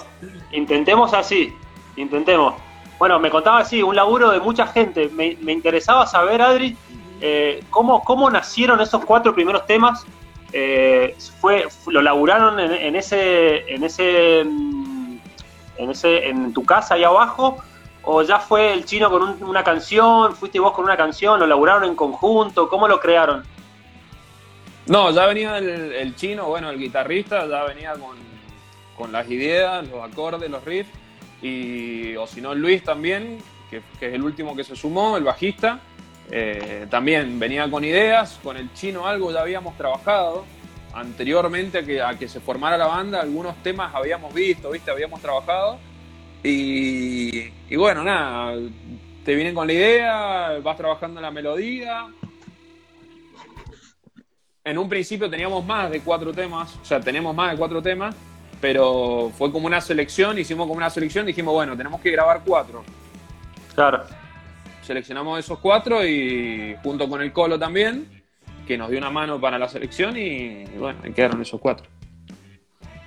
[0.53, 1.55] intentemos así,
[1.97, 2.53] intentemos.
[2.99, 5.09] Bueno, me contaba así, un laburo de mucha gente.
[5.09, 6.77] Me, interesaba saber, Adri,
[7.23, 10.05] eh, cómo, cómo nacieron esos cuatro primeros temas.
[10.53, 15.21] Eh, fue, lo laburaron en, ese, en ese, en
[15.79, 17.57] ese, en tu casa ahí abajo,
[18.07, 21.85] o ya fue el chino con una canción, fuiste vos con una canción, lo laburaron
[21.85, 23.45] en conjunto, ¿cómo lo crearon?
[24.87, 27.95] No, ya venía el, chino, bueno, el guitarrista, ya venía
[28.97, 30.91] con, las ideas, los acordes, los riffs,
[31.41, 33.39] y, o si no, Luis también,
[33.71, 35.81] que, es el último que se sumó, el bajista,
[36.31, 40.45] eh, también venía con ideas, con el chino algo ya habíamos trabajado,
[40.93, 45.79] anteriormente que, a que se formara la banda, algunos temas habíamos visto, viste, habíamos trabajado,
[46.45, 48.57] y, y bueno, nada,
[49.25, 52.07] te vienen con la idea, vas trabajando la melodía,
[54.65, 58.17] en un principio teníamos más de cuatro temas, o sea, tenemos más de cuatro temas,
[58.61, 62.83] pero fue como una selección, hicimos como una selección, dijimos, bueno, tenemos que grabar cuatro.
[63.75, 64.05] Claro.
[64.81, 68.25] Seleccionamos esos cuatro y junto con el Colo también,
[68.67, 71.87] que nos dio una mano para la selección y, bueno, ahí quedaron esos cuatro.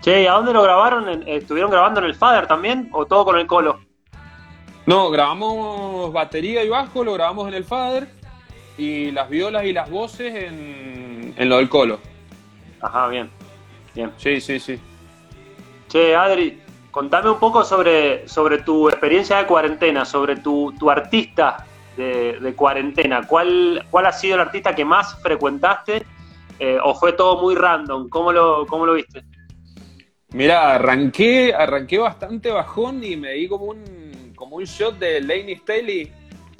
[0.07, 1.27] Che, ¿a dónde lo grabaron?
[1.27, 3.81] ¿Estuvieron grabando en el Fader también o todo con el Colo?
[4.85, 8.07] No, grabamos batería y bajo, lo grabamos en el Fader
[8.77, 11.99] y las violas y las voces en, en lo del colo.
[12.79, 13.29] Ajá, bien.
[13.93, 14.13] Bien.
[14.15, 14.79] Sí, sí, sí.
[15.89, 21.65] Che, Adri, contame un poco sobre, sobre tu experiencia de cuarentena, sobre tu, tu artista
[21.97, 23.27] de, cuarentena.
[23.27, 26.05] ¿Cuál, ¿Cuál ha sido el artista que más frecuentaste
[26.59, 28.07] eh, o fue todo muy random?
[28.07, 29.21] ¿Cómo lo, cómo lo viste?
[30.33, 35.55] Mira, arranqué, arranqué bastante bajón y me di como un, como un shot de Laney
[35.55, 36.11] Staley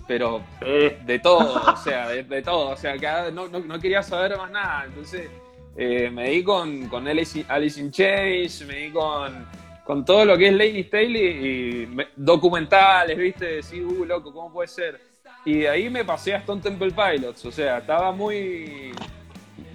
[0.08, 2.96] pero de todo, o sea, de, todo, o sea,
[3.32, 5.30] no, no, quería saber más nada, entonces
[5.76, 7.46] eh, me di con, con Alice,
[7.80, 9.46] in Chains, me di con,
[9.84, 14.70] con todo lo que es Laney Staley y documentales, viste, decir, uh, loco, ¿cómo puede
[14.70, 15.00] ser?
[15.44, 18.94] Y de ahí me pasé a Stone Temple Pilots, o sea, estaba muy,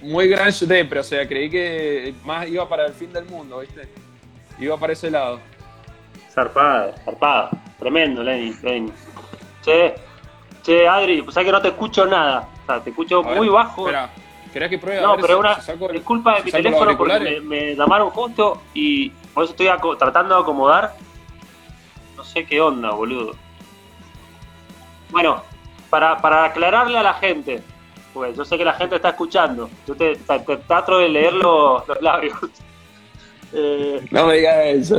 [0.03, 3.89] muy grunge depre, o sea, creí que más iba para el fin del mundo, viste,
[4.59, 5.41] iba para ese lado.
[6.31, 8.93] Zarpada, zarpada, tremendo, Lenny, Lenny.
[9.63, 9.95] Che,
[10.63, 12.49] Che, Adri, pues que no te escucho nada.
[12.63, 13.87] O sea, te escucho muy bajo.
[13.87, 14.11] Espera.
[14.53, 15.01] ¿Querés que pruebe?
[15.01, 18.63] No, pero si- una si saco- es culpa de mi teléfono porque me, llamaron justo
[18.75, 20.95] y por eso estoy tratando de acomodar.
[22.17, 23.35] No sé qué onda, boludo.
[25.11, 25.43] Bueno,
[25.91, 27.63] para, para aclararle a la gente,
[28.13, 31.33] pues yo sé que la gente está escuchando, yo te, te- te trato de leer
[31.35, 32.39] los, los labios.
[33.55, 34.99] Eh, No me digas eso.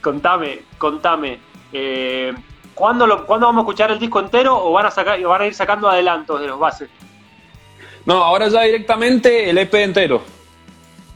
[0.00, 1.38] contame, contame.
[1.72, 2.32] Eh,
[2.74, 5.46] ¿cuándo, lo, ¿Cuándo vamos a escuchar el disco entero o van a, sacar, van a
[5.46, 6.88] ir sacando adelantos de los bases?
[8.06, 10.22] No, ahora ya directamente el EP entero.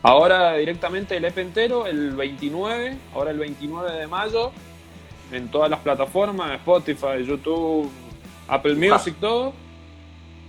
[0.03, 4.53] Ahora directamente el EP entero, el 29, ahora el 29 de mayo,
[5.31, 7.91] en todas las plataformas, Spotify, YouTube,
[8.49, 9.55] Apple Music, todo.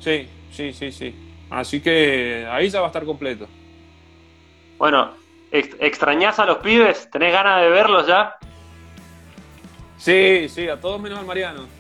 [0.04, 1.16] Sí, sí, sí, sí.
[1.50, 3.48] Así que ahí ya va a estar completo.
[4.78, 5.12] Bueno,
[5.52, 7.10] ex- ¿extrañás a los pibes?
[7.12, 8.36] ¿Tenés ganas de verlos ya?
[9.98, 11.66] Sí, sí, a todos menos al Mariano.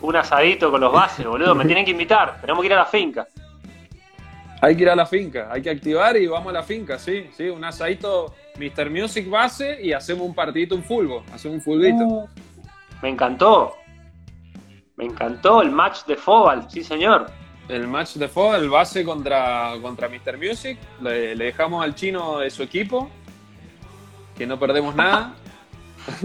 [0.00, 1.54] Un asadito con los bases, boludo.
[1.54, 2.40] Me tienen que invitar.
[2.40, 3.26] Tenemos que ir a la finca.
[4.60, 7.30] Hay que ir a la finca, hay que activar y vamos a la finca, sí,
[7.36, 8.90] sí, un asadito Mr.
[8.90, 12.28] Music base y hacemos un partidito en fútbol, hacemos un fulbito.
[13.00, 13.76] Me encantó.
[14.98, 17.30] Me encantó el match de Fobal, sí señor.
[17.68, 20.36] El match de el base contra, contra Mr.
[20.38, 23.08] Music, le, le dejamos al chino de su equipo,
[24.36, 25.32] que no perdemos nada.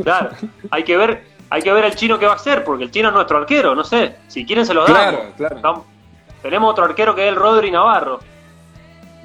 [0.01, 0.29] Claro,
[0.71, 3.09] hay que ver, hay que ver el chino qué va a hacer, porque el chino
[3.09, 4.15] es nuestro arquero, no sé.
[4.29, 5.33] Si quieren se lo damos.
[5.35, 5.85] Claro, claro.
[6.41, 8.19] Tenemos otro arquero que es el Rodri Navarro.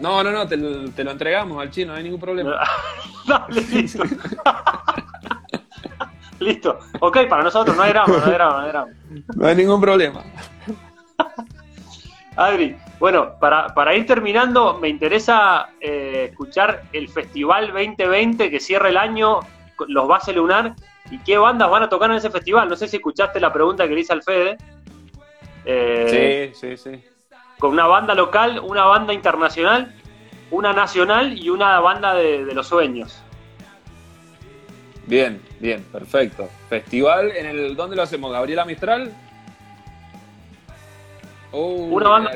[0.00, 2.58] No, no, no, te, lo- te lo entregamos al chino, no hay ningún problema.
[3.26, 4.02] Dale, listo.
[6.40, 6.78] listo.
[7.00, 8.90] Ok, para nosotros no hay drama, no hay drama, no hay drama.
[9.36, 10.22] No hay ningún problema.
[12.36, 18.88] Adri, bueno, para, para ir terminando, me interesa eh, escuchar el Festival 2020 que cierra
[18.88, 19.40] el año,
[19.88, 20.74] los Base Lunar,
[21.10, 22.68] y qué bandas van a tocar en ese festival.
[22.68, 24.56] No sé si escuchaste la pregunta que le hice al Fede.
[25.64, 27.04] Eh, Sí, sí, sí.
[27.58, 29.92] Con una banda local, una banda internacional,
[30.52, 33.20] una nacional y una banda de, de los sueños.
[35.08, 36.48] Bien, bien, perfecto.
[36.68, 38.30] Festival en el ¿dónde lo hacemos?
[38.30, 39.10] Gabriela Mistral.
[41.50, 42.32] Oh, Una banda-.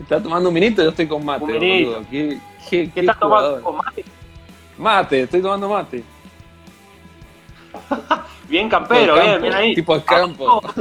[0.00, 1.44] Está tomando un vinito, yo estoy con mate.
[1.44, 1.50] Un.
[1.58, 2.40] Qué, qué,
[2.70, 3.60] ¿Qué qué estás tomando?
[3.62, 4.04] ¿Con mate?
[4.78, 6.04] Mate, estoy tomando mate.
[8.48, 9.74] Bien campero, bien, campo, bien ahí.
[9.74, 10.60] Tipo de campo.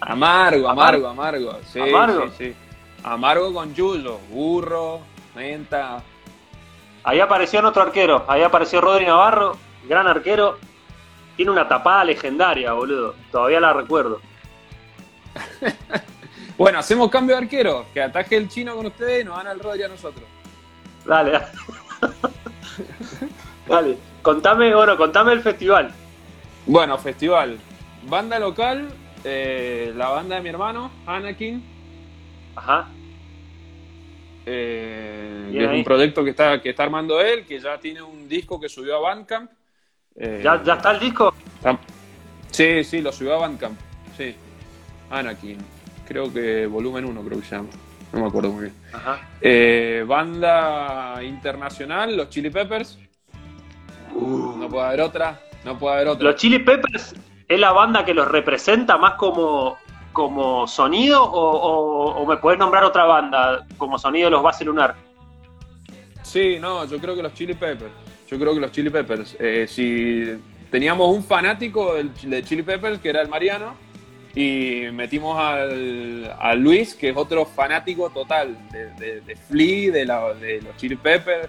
[0.00, 1.06] Amargo, Amargo.
[1.06, 1.58] amargo, amargo.
[1.72, 2.28] Sí, Amargo.
[2.30, 2.54] sí, sí.
[3.04, 5.00] Amargo con yuyo, burro,
[5.34, 6.02] menta.
[7.02, 9.56] Ahí apareció otro arquero, ahí apareció Rodri Navarro,
[9.88, 10.58] gran arquero.
[11.36, 13.14] Tiene una tapada legendaria, boludo.
[13.30, 14.20] Todavía la recuerdo.
[16.58, 17.86] Bueno, hacemos cambio de arquero.
[17.94, 20.24] Que ataje el chino con ustedes y nos gana el Rodri a nosotros.
[21.06, 21.46] Dale, dale.
[23.66, 23.96] Dale.
[24.20, 25.90] Contame, bueno, contame el festival.
[26.66, 27.58] Bueno, festival.
[28.02, 28.90] Banda local,
[29.24, 31.64] eh, la banda de mi hermano, Anakin.
[32.56, 32.88] Ajá.
[34.44, 35.09] eh,
[35.50, 35.78] Bien que es ahí.
[35.78, 38.96] un proyecto que está, que está armando él, que ya tiene un disco que subió
[38.96, 39.50] a Bandcamp.
[40.16, 41.32] Eh, ¿Ya, ¿Ya está el disco?
[42.50, 43.78] Sí, sí, lo subió a Bandcamp.
[44.16, 44.34] Sí.
[45.10, 45.58] Anakin.
[46.06, 47.68] Creo que volumen 1, creo que se llama.
[48.12, 48.74] No me acuerdo muy bien.
[48.92, 49.20] Ajá.
[49.40, 52.98] Eh, banda internacional, los Chili Peppers.
[54.14, 55.40] No puede haber otra.
[55.64, 56.24] No puede haber otra.
[56.24, 57.14] ¿Los Chili Peppers
[57.48, 59.76] es la banda que los representa más como,
[60.12, 64.64] como sonido o, o- o me puedes nombrar otra banda como sonido de los Base
[64.64, 64.96] Lunar?
[66.30, 67.90] Sí, no, yo creo que los Chili Peppers.
[68.28, 69.36] Yo creo que los Chili Peppers.
[69.40, 73.74] Eh, si teníamos un fanático de Chili Peppers, que era el Mariano,
[74.36, 80.94] y metimos al, a Luis, que es otro fanático total de, Flea, de, los Chili
[80.94, 81.48] Peppers.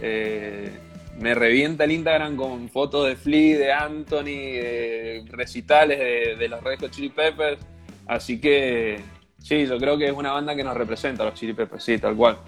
[0.00, 0.70] Eh,
[1.18, 6.78] me revienta el Instagram con fotos de Flea, de Anthony, recitales de, de los Red
[6.78, 7.58] Hot Chili Peppers.
[8.06, 9.00] Así que
[9.40, 12.14] sí, yo creo que es una banda que nos representa, los Chili Peppers, sí, tal
[12.14, 12.38] cual.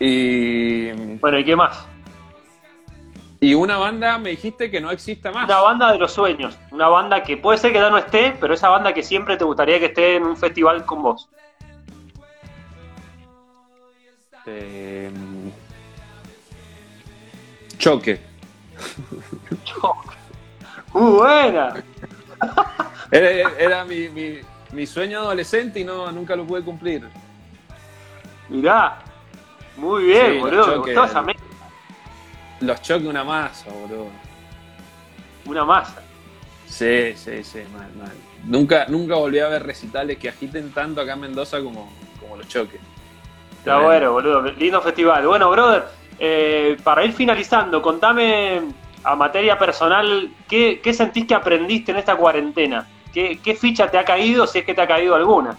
[0.00, 1.86] Y, Bueno, ¿y qué más?
[3.40, 5.44] y una banda me dijiste que no exista más.
[5.44, 6.56] Una banda de los sueños.
[6.70, 9.44] Una banda que puede ser que ya no esté, pero esa banda que siempre te
[9.44, 11.28] gustaría que esté en un festival con vos.
[14.46, 15.10] Eh,
[17.78, 18.18] choque.
[20.92, 21.74] ¡Uh, buena!
[23.10, 24.38] Era, era mi, mi-
[24.72, 27.06] mi sueño adolescente y no, nunca lo pude cumplir.
[28.48, 28.98] Mirá.
[29.76, 30.56] Muy bien, Sí, boludo.
[30.56, 30.94] los Me choques.
[30.94, 31.36] gustó esa me-
[32.60, 34.06] Los choques una masa, boludo.
[35.46, 36.00] Una masa.
[36.66, 38.12] Sí, sí, sí, mal, mal.
[38.44, 42.48] Nunca, nunca volví a ver recitales que agiten tanto acá en Mendoza como, como los
[42.48, 42.80] choques.
[43.58, 44.42] Está bueno, boludo.
[44.42, 45.26] Lindo festival.
[45.26, 45.84] Bueno, brother,
[46.18, 48.62] eh, para ir finalizando, contame
[49.02, 52.86] a materia personal, ¿qué, qué sentís que aprendiste en esta cuarentena?
[53.12, 55.56] ¿Qué, ¿Qué ficha te ha caído, si es que te ha caído alguna?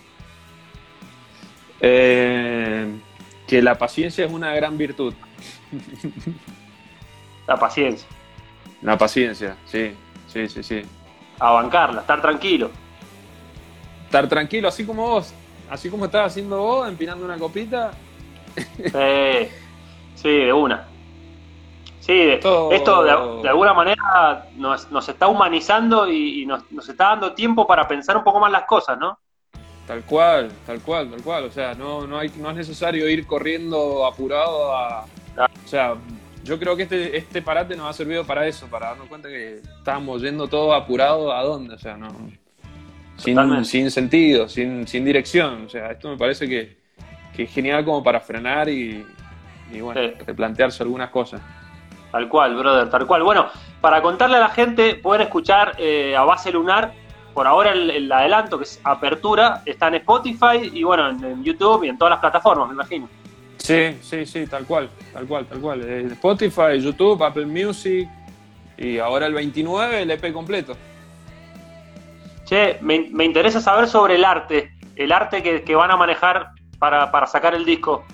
[1.80, 2.88] Eh,
[3.48, 5.14] que la paciencia es una gran virtud.
[7.48, 8.08] La paciencia,
[8.82, 10.82] La paciencia, sí, sí, sí, sí.
[11.40, 12.72] a bancarla, estar tranquilo.
[14.06, 15.34] Estar tranquilo, así como vos,
[15.70, 17.92] así como estás haciendo vos, empinando una copita.
[18.92, 19.50] Sí,
[20.16, 20.88] sí, de una.
[22.00, 23.12] Sí, de- Todo- esto de,
[23.44, 27.88] de alguna manera nos, nos está humanizando y, y nos, nos está dando tiempo para
[27.88, 29.20] pensar un poco más las cosas, ¿no?
[29.88, 31.44] Tal cual, tal cual, tal cual.
[31.46, 35.06] O sea, no, no, hay, no es necesario ir corriendo apurado a.
[35.38, 35.96] O sea,
[36.44, 39.58] yo creo que este, este parate nos ha servido para eso, para darnos cuenta que
[39.78, 42.08] estábamos yendo todos apurados a dónde, o sea, no.
[43.18, 45.66] Sin, sin sentido, sin, sin dirección.
[45.66, 46.78] O sea, esto me parece que,
[47.36, 49.06] que es genial como para frenar y,
[49.72, 50.14] y bueno, Sí.
[50.26, 51.42] replantearse algunas cosas.
[52.12, 53.24] Tal cual, brother, tal cual.
[53.24, 53.48] Bueno,
[53.82, 56.94] para contarle a la gente, pueden escuchar eh, a Base Lunar.
[57.36, 61.44] Por ahora el, el adelanto, que es Apertura, está en Spotify y bueno, en, en
[61.44, 63.10] YouTube y en todas las plataformas, me imagino.
[63.58, 65.82] Sí, sí, sí, tal cual, tal cual, tal cual.
[66.14, 68.08] Spotify, YouTube, Apple Music
[68.78, 70.78] y ahora el 29 el EP completo.
[72.46, 76.52] Che, me, me interesa saber sobre el arte, el arte que, que van a manejar
[76.80, 78.06] para, para sacar el disco.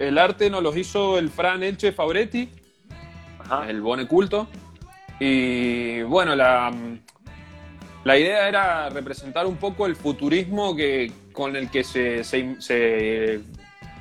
[0.00, 2.50] El arte nos los hizo el Fran Elche Fabretti,
[3.38, 3.70] Ajá.
[3.70, 4.48] el Bone Culto.
[5.20, 6.72] Y bueno, la,
[8.04, 13.40] la idea era representar un poco el futurismo que, con el que se, se- se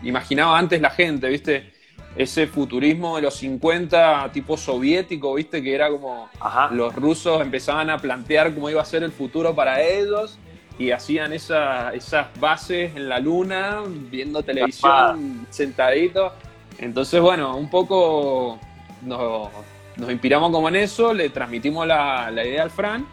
[0.03, 1.71] imaginaba antes la gente, ¿viste?
[2.15, 5.63] Ese futurismo de los 50 tipo soviético, ¿viste?
[5.63, 6.69] Que era como Ajá.
[6.71, 10.37] los rusos empezaban a plantear cómo iba a ser el futuro para ellos
[10.77, 16.33] y hacían esa- esas bases en la luna, viendo televisión sentaditos.
[16.77, 18.59] Entonces, bueno, un poco
[19.01, 19.49] nos,
[19.95, 23.05] nos inspiramos como en eso, le transmitimos la, la idea al Fran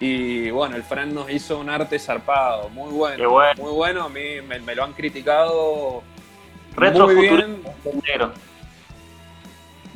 [0.00, 3.62] y bueno, el Fran nos hizo un arte zarpado, muy bueno, Qué bueno.
[3.62, 6.02] muy bueno, a mí me, me lo han criticado
[6.76, 8.32] muy Retrofuturismo bien, negro.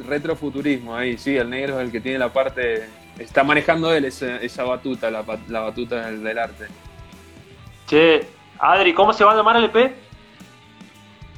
[0.06, 2.88] retrofuturismo ahí, sí, el negro es el que tiene la parte,
[3.18, 6.66] está manejando él esa, esa batuta, la, la batuta del, del arte.
[7.86, 8.26] Che,
[8.58, 9.92] Adri, ¿cómo se va a llamar el EP?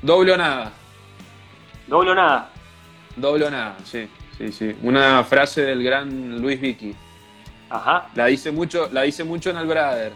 [0.02, 0.72] Doble o nada,
[1.86, 2.50] Doble o nada.
[3.16, 4.08] doble o nada, sí,
[4.38, 4.76] sí, sí.
[4.82, 6.94] Una frase del gran Luis Vicky.
[7.70, 8.08] Ajá.
[8.14, 10.12] La dice mucho, la dice mucho en el Brother.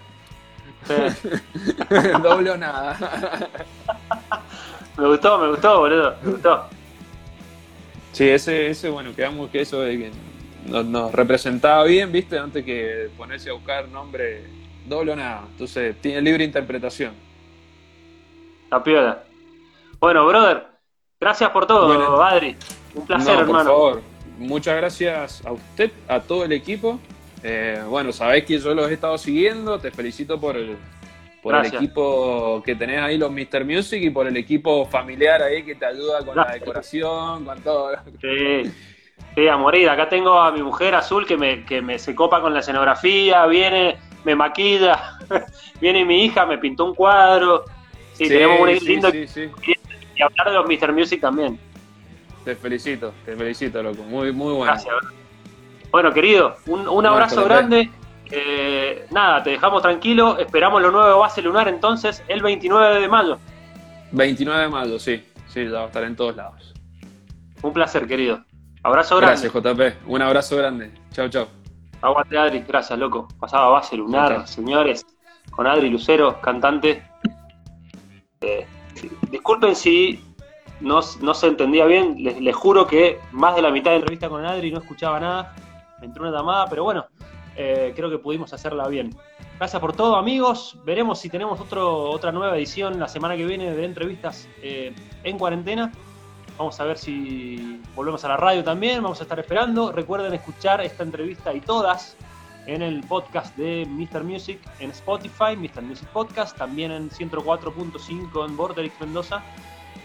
[0.85, 0.95] Sí.
[2.23, 2.97] doble o nada.
[4.97, 6.17] Me gustó, me gustó, boludo.
[6.23, 6.67] Me gustó.
[8.13, 9.83] Sí, ese, ese, bueno, quedamos que eso.
[10.67, 14.45] Nos, nos representaba bien, viste, antes que ponerse a buscar nombre
[14.87, 15.43] doble o nada.
[15.51, 17.15] Entonces, tiene libre interpretación.
[18.71, 19.25] La piola.
[19.99, 20.67] Bueno, brother,
[21.21, 22.23] gracias por todo, Bueno.
[22.23, 22.57] Adri.
[22.95, 23.71] Un placer, No, por hermano.
[23.71, 24.03] favor.
[24.39, 26.99] Muchas gracias a usted, a todo el equipo.
[27.43, 29.79] Eh, bueno, sabés que yo los he estado siguiendo.
[29.79, 30.77] Te felicito por el,
[31.43, 33.65] por el equipo que tenés ahí, los Mr.
[33.65, 37.93] Music, y por el equipo familiar ahí que te ayuda con la decoración, con todo.
[38.21, 38.71] Sí,
[39.35, 39.89] sí, a morir.
[39.89, 43.47] Acá tengo a mi mujer azul que me, que me se copa con la escenografía,
[43.47, 45.19] viene, me maquilla,
[45.81, 47.65] viene mi hija, me pintó un cuadro.
[48.13, 49.51] Sí, tenemos un sí, lindo sí, sí.
[50.15, 50.93] y hablar de los Mr.
[50.93, 51.59] Music también.
[52.45, 54.03] Te felicito, te felicito, loco.
[54.03, 54.73] Muy, muy bueno.
[54.73, 54.95] Gracias.
[55.91, 57.91] Bueno, querido, un, un No, abrazo grande.
[58.31, 60.39] Eh, nada, te dejamos tranquilo.
[60.39, 63.39] Esperamos lo nuevo Base Lunar entonces el 29 de mayo.
[64.13, 65.25] 29 de mayo, sí.
[65.49, 66.73] Sí, ya va a estar en todos lados.
[67.63, 68.45] Un placer, querido.
[68.83, 69.49] Abrazo grande.
[69.49, 70.09] Gracias, JP.
[70.09, 70.93] Un abrazo grande.
[71.13, 71.47] Chau, chau.
[72.03, 73.29] Aguante Adri, gracias, loco.
[73.39, 75.05] Pasaba Base Lunar, señores,
[75.51, 77.03] con Adri Lucero, cantante.
[78.41, 78.67] Eh,
[79.31, 80.25] disculpen si
[80.81, 84.01] no, no se entendía bien, les, les juro que más de la mitad de la
[84.01, 85.55] entrevista con Adri no escuchaba nada,
[86.01, 87.07] me entró una llamada, pero bueno,
[87.57, 89.15] eh, creo que pudimos hacerla bien.
[89.59, 90.77] Gracias por todo, amigos.
[90.85, 95.39] Veremos si tenemos otro, otra nueva edición la semana que viene de entrevistas eh, en
[95.39, 95.93] cuarentena.
[96.57, 99.03] Vamos a ver si volvemos a la radio también.
[99.03, 99.93] Vamos a estar esperando.
[99.93, 102.17] Recuerden escuchar esta entrevista y todas
[102.67, 104.25] en el podcast de Mr.
[104.25, 105.83] Music en Spotify, Mr.
[105.83, 109.43] Music Podcast, también en 104.5 en Borderix Mendoza.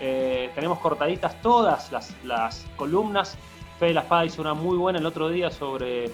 [0.02, 3.38] Eh, tenemos cortaditas todas las, las columnas.
[3.80, 6.12] Fede La Espada hizo una muy buena el otro día sobre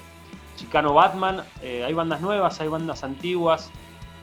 [0.55, 1.43] Chicano Batman.
[1.61, 3.69] Eh, hay bandas nuevas, hay bandas antiguas.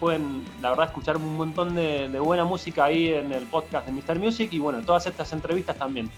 [0.00, 4.18] Pueden, la verdad, escuchar un montón de, buena música ahí en el podcast de Mr.
[4.18, 6.10] Music y bueno, todas estas entrevistas también.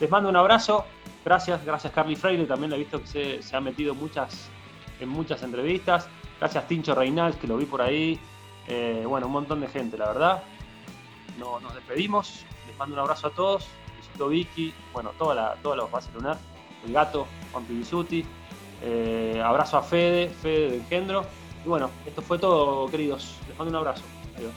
[0.00, 0.84] Les mando un abrazo.
[1.24, 2.46] Gracias, gracias Carly Freire.
[2.46, 4.48] También le he visto que se, ha metido muchas,
[5.00, 6.08] en muchas entrevistas.
[6.38, 8.18] Gracias Tincho Reinal, que lo vi por ahí.
[8.66, 10.42] Eh, bueno, un montón de gente, la verdad.
[11.38, 12.44] No, nos despedimos.
[12.68, 13.66] Les mando un abrazo a todos.
[13.96, 16.36] Besito Vicky, bueno, toda la, toda la base lunar,
[16.86, 18.24] el gato, Juan Pibisuti.
[18.82, 21.24] Eh, abrazo a Fede, Fede de Gendro.
[21.64, 23.36] Y bueno, esto fue todo, queridos.
[23.48, 24.02] Les mando un abrazo.
[24.36, 24.52] Adiós.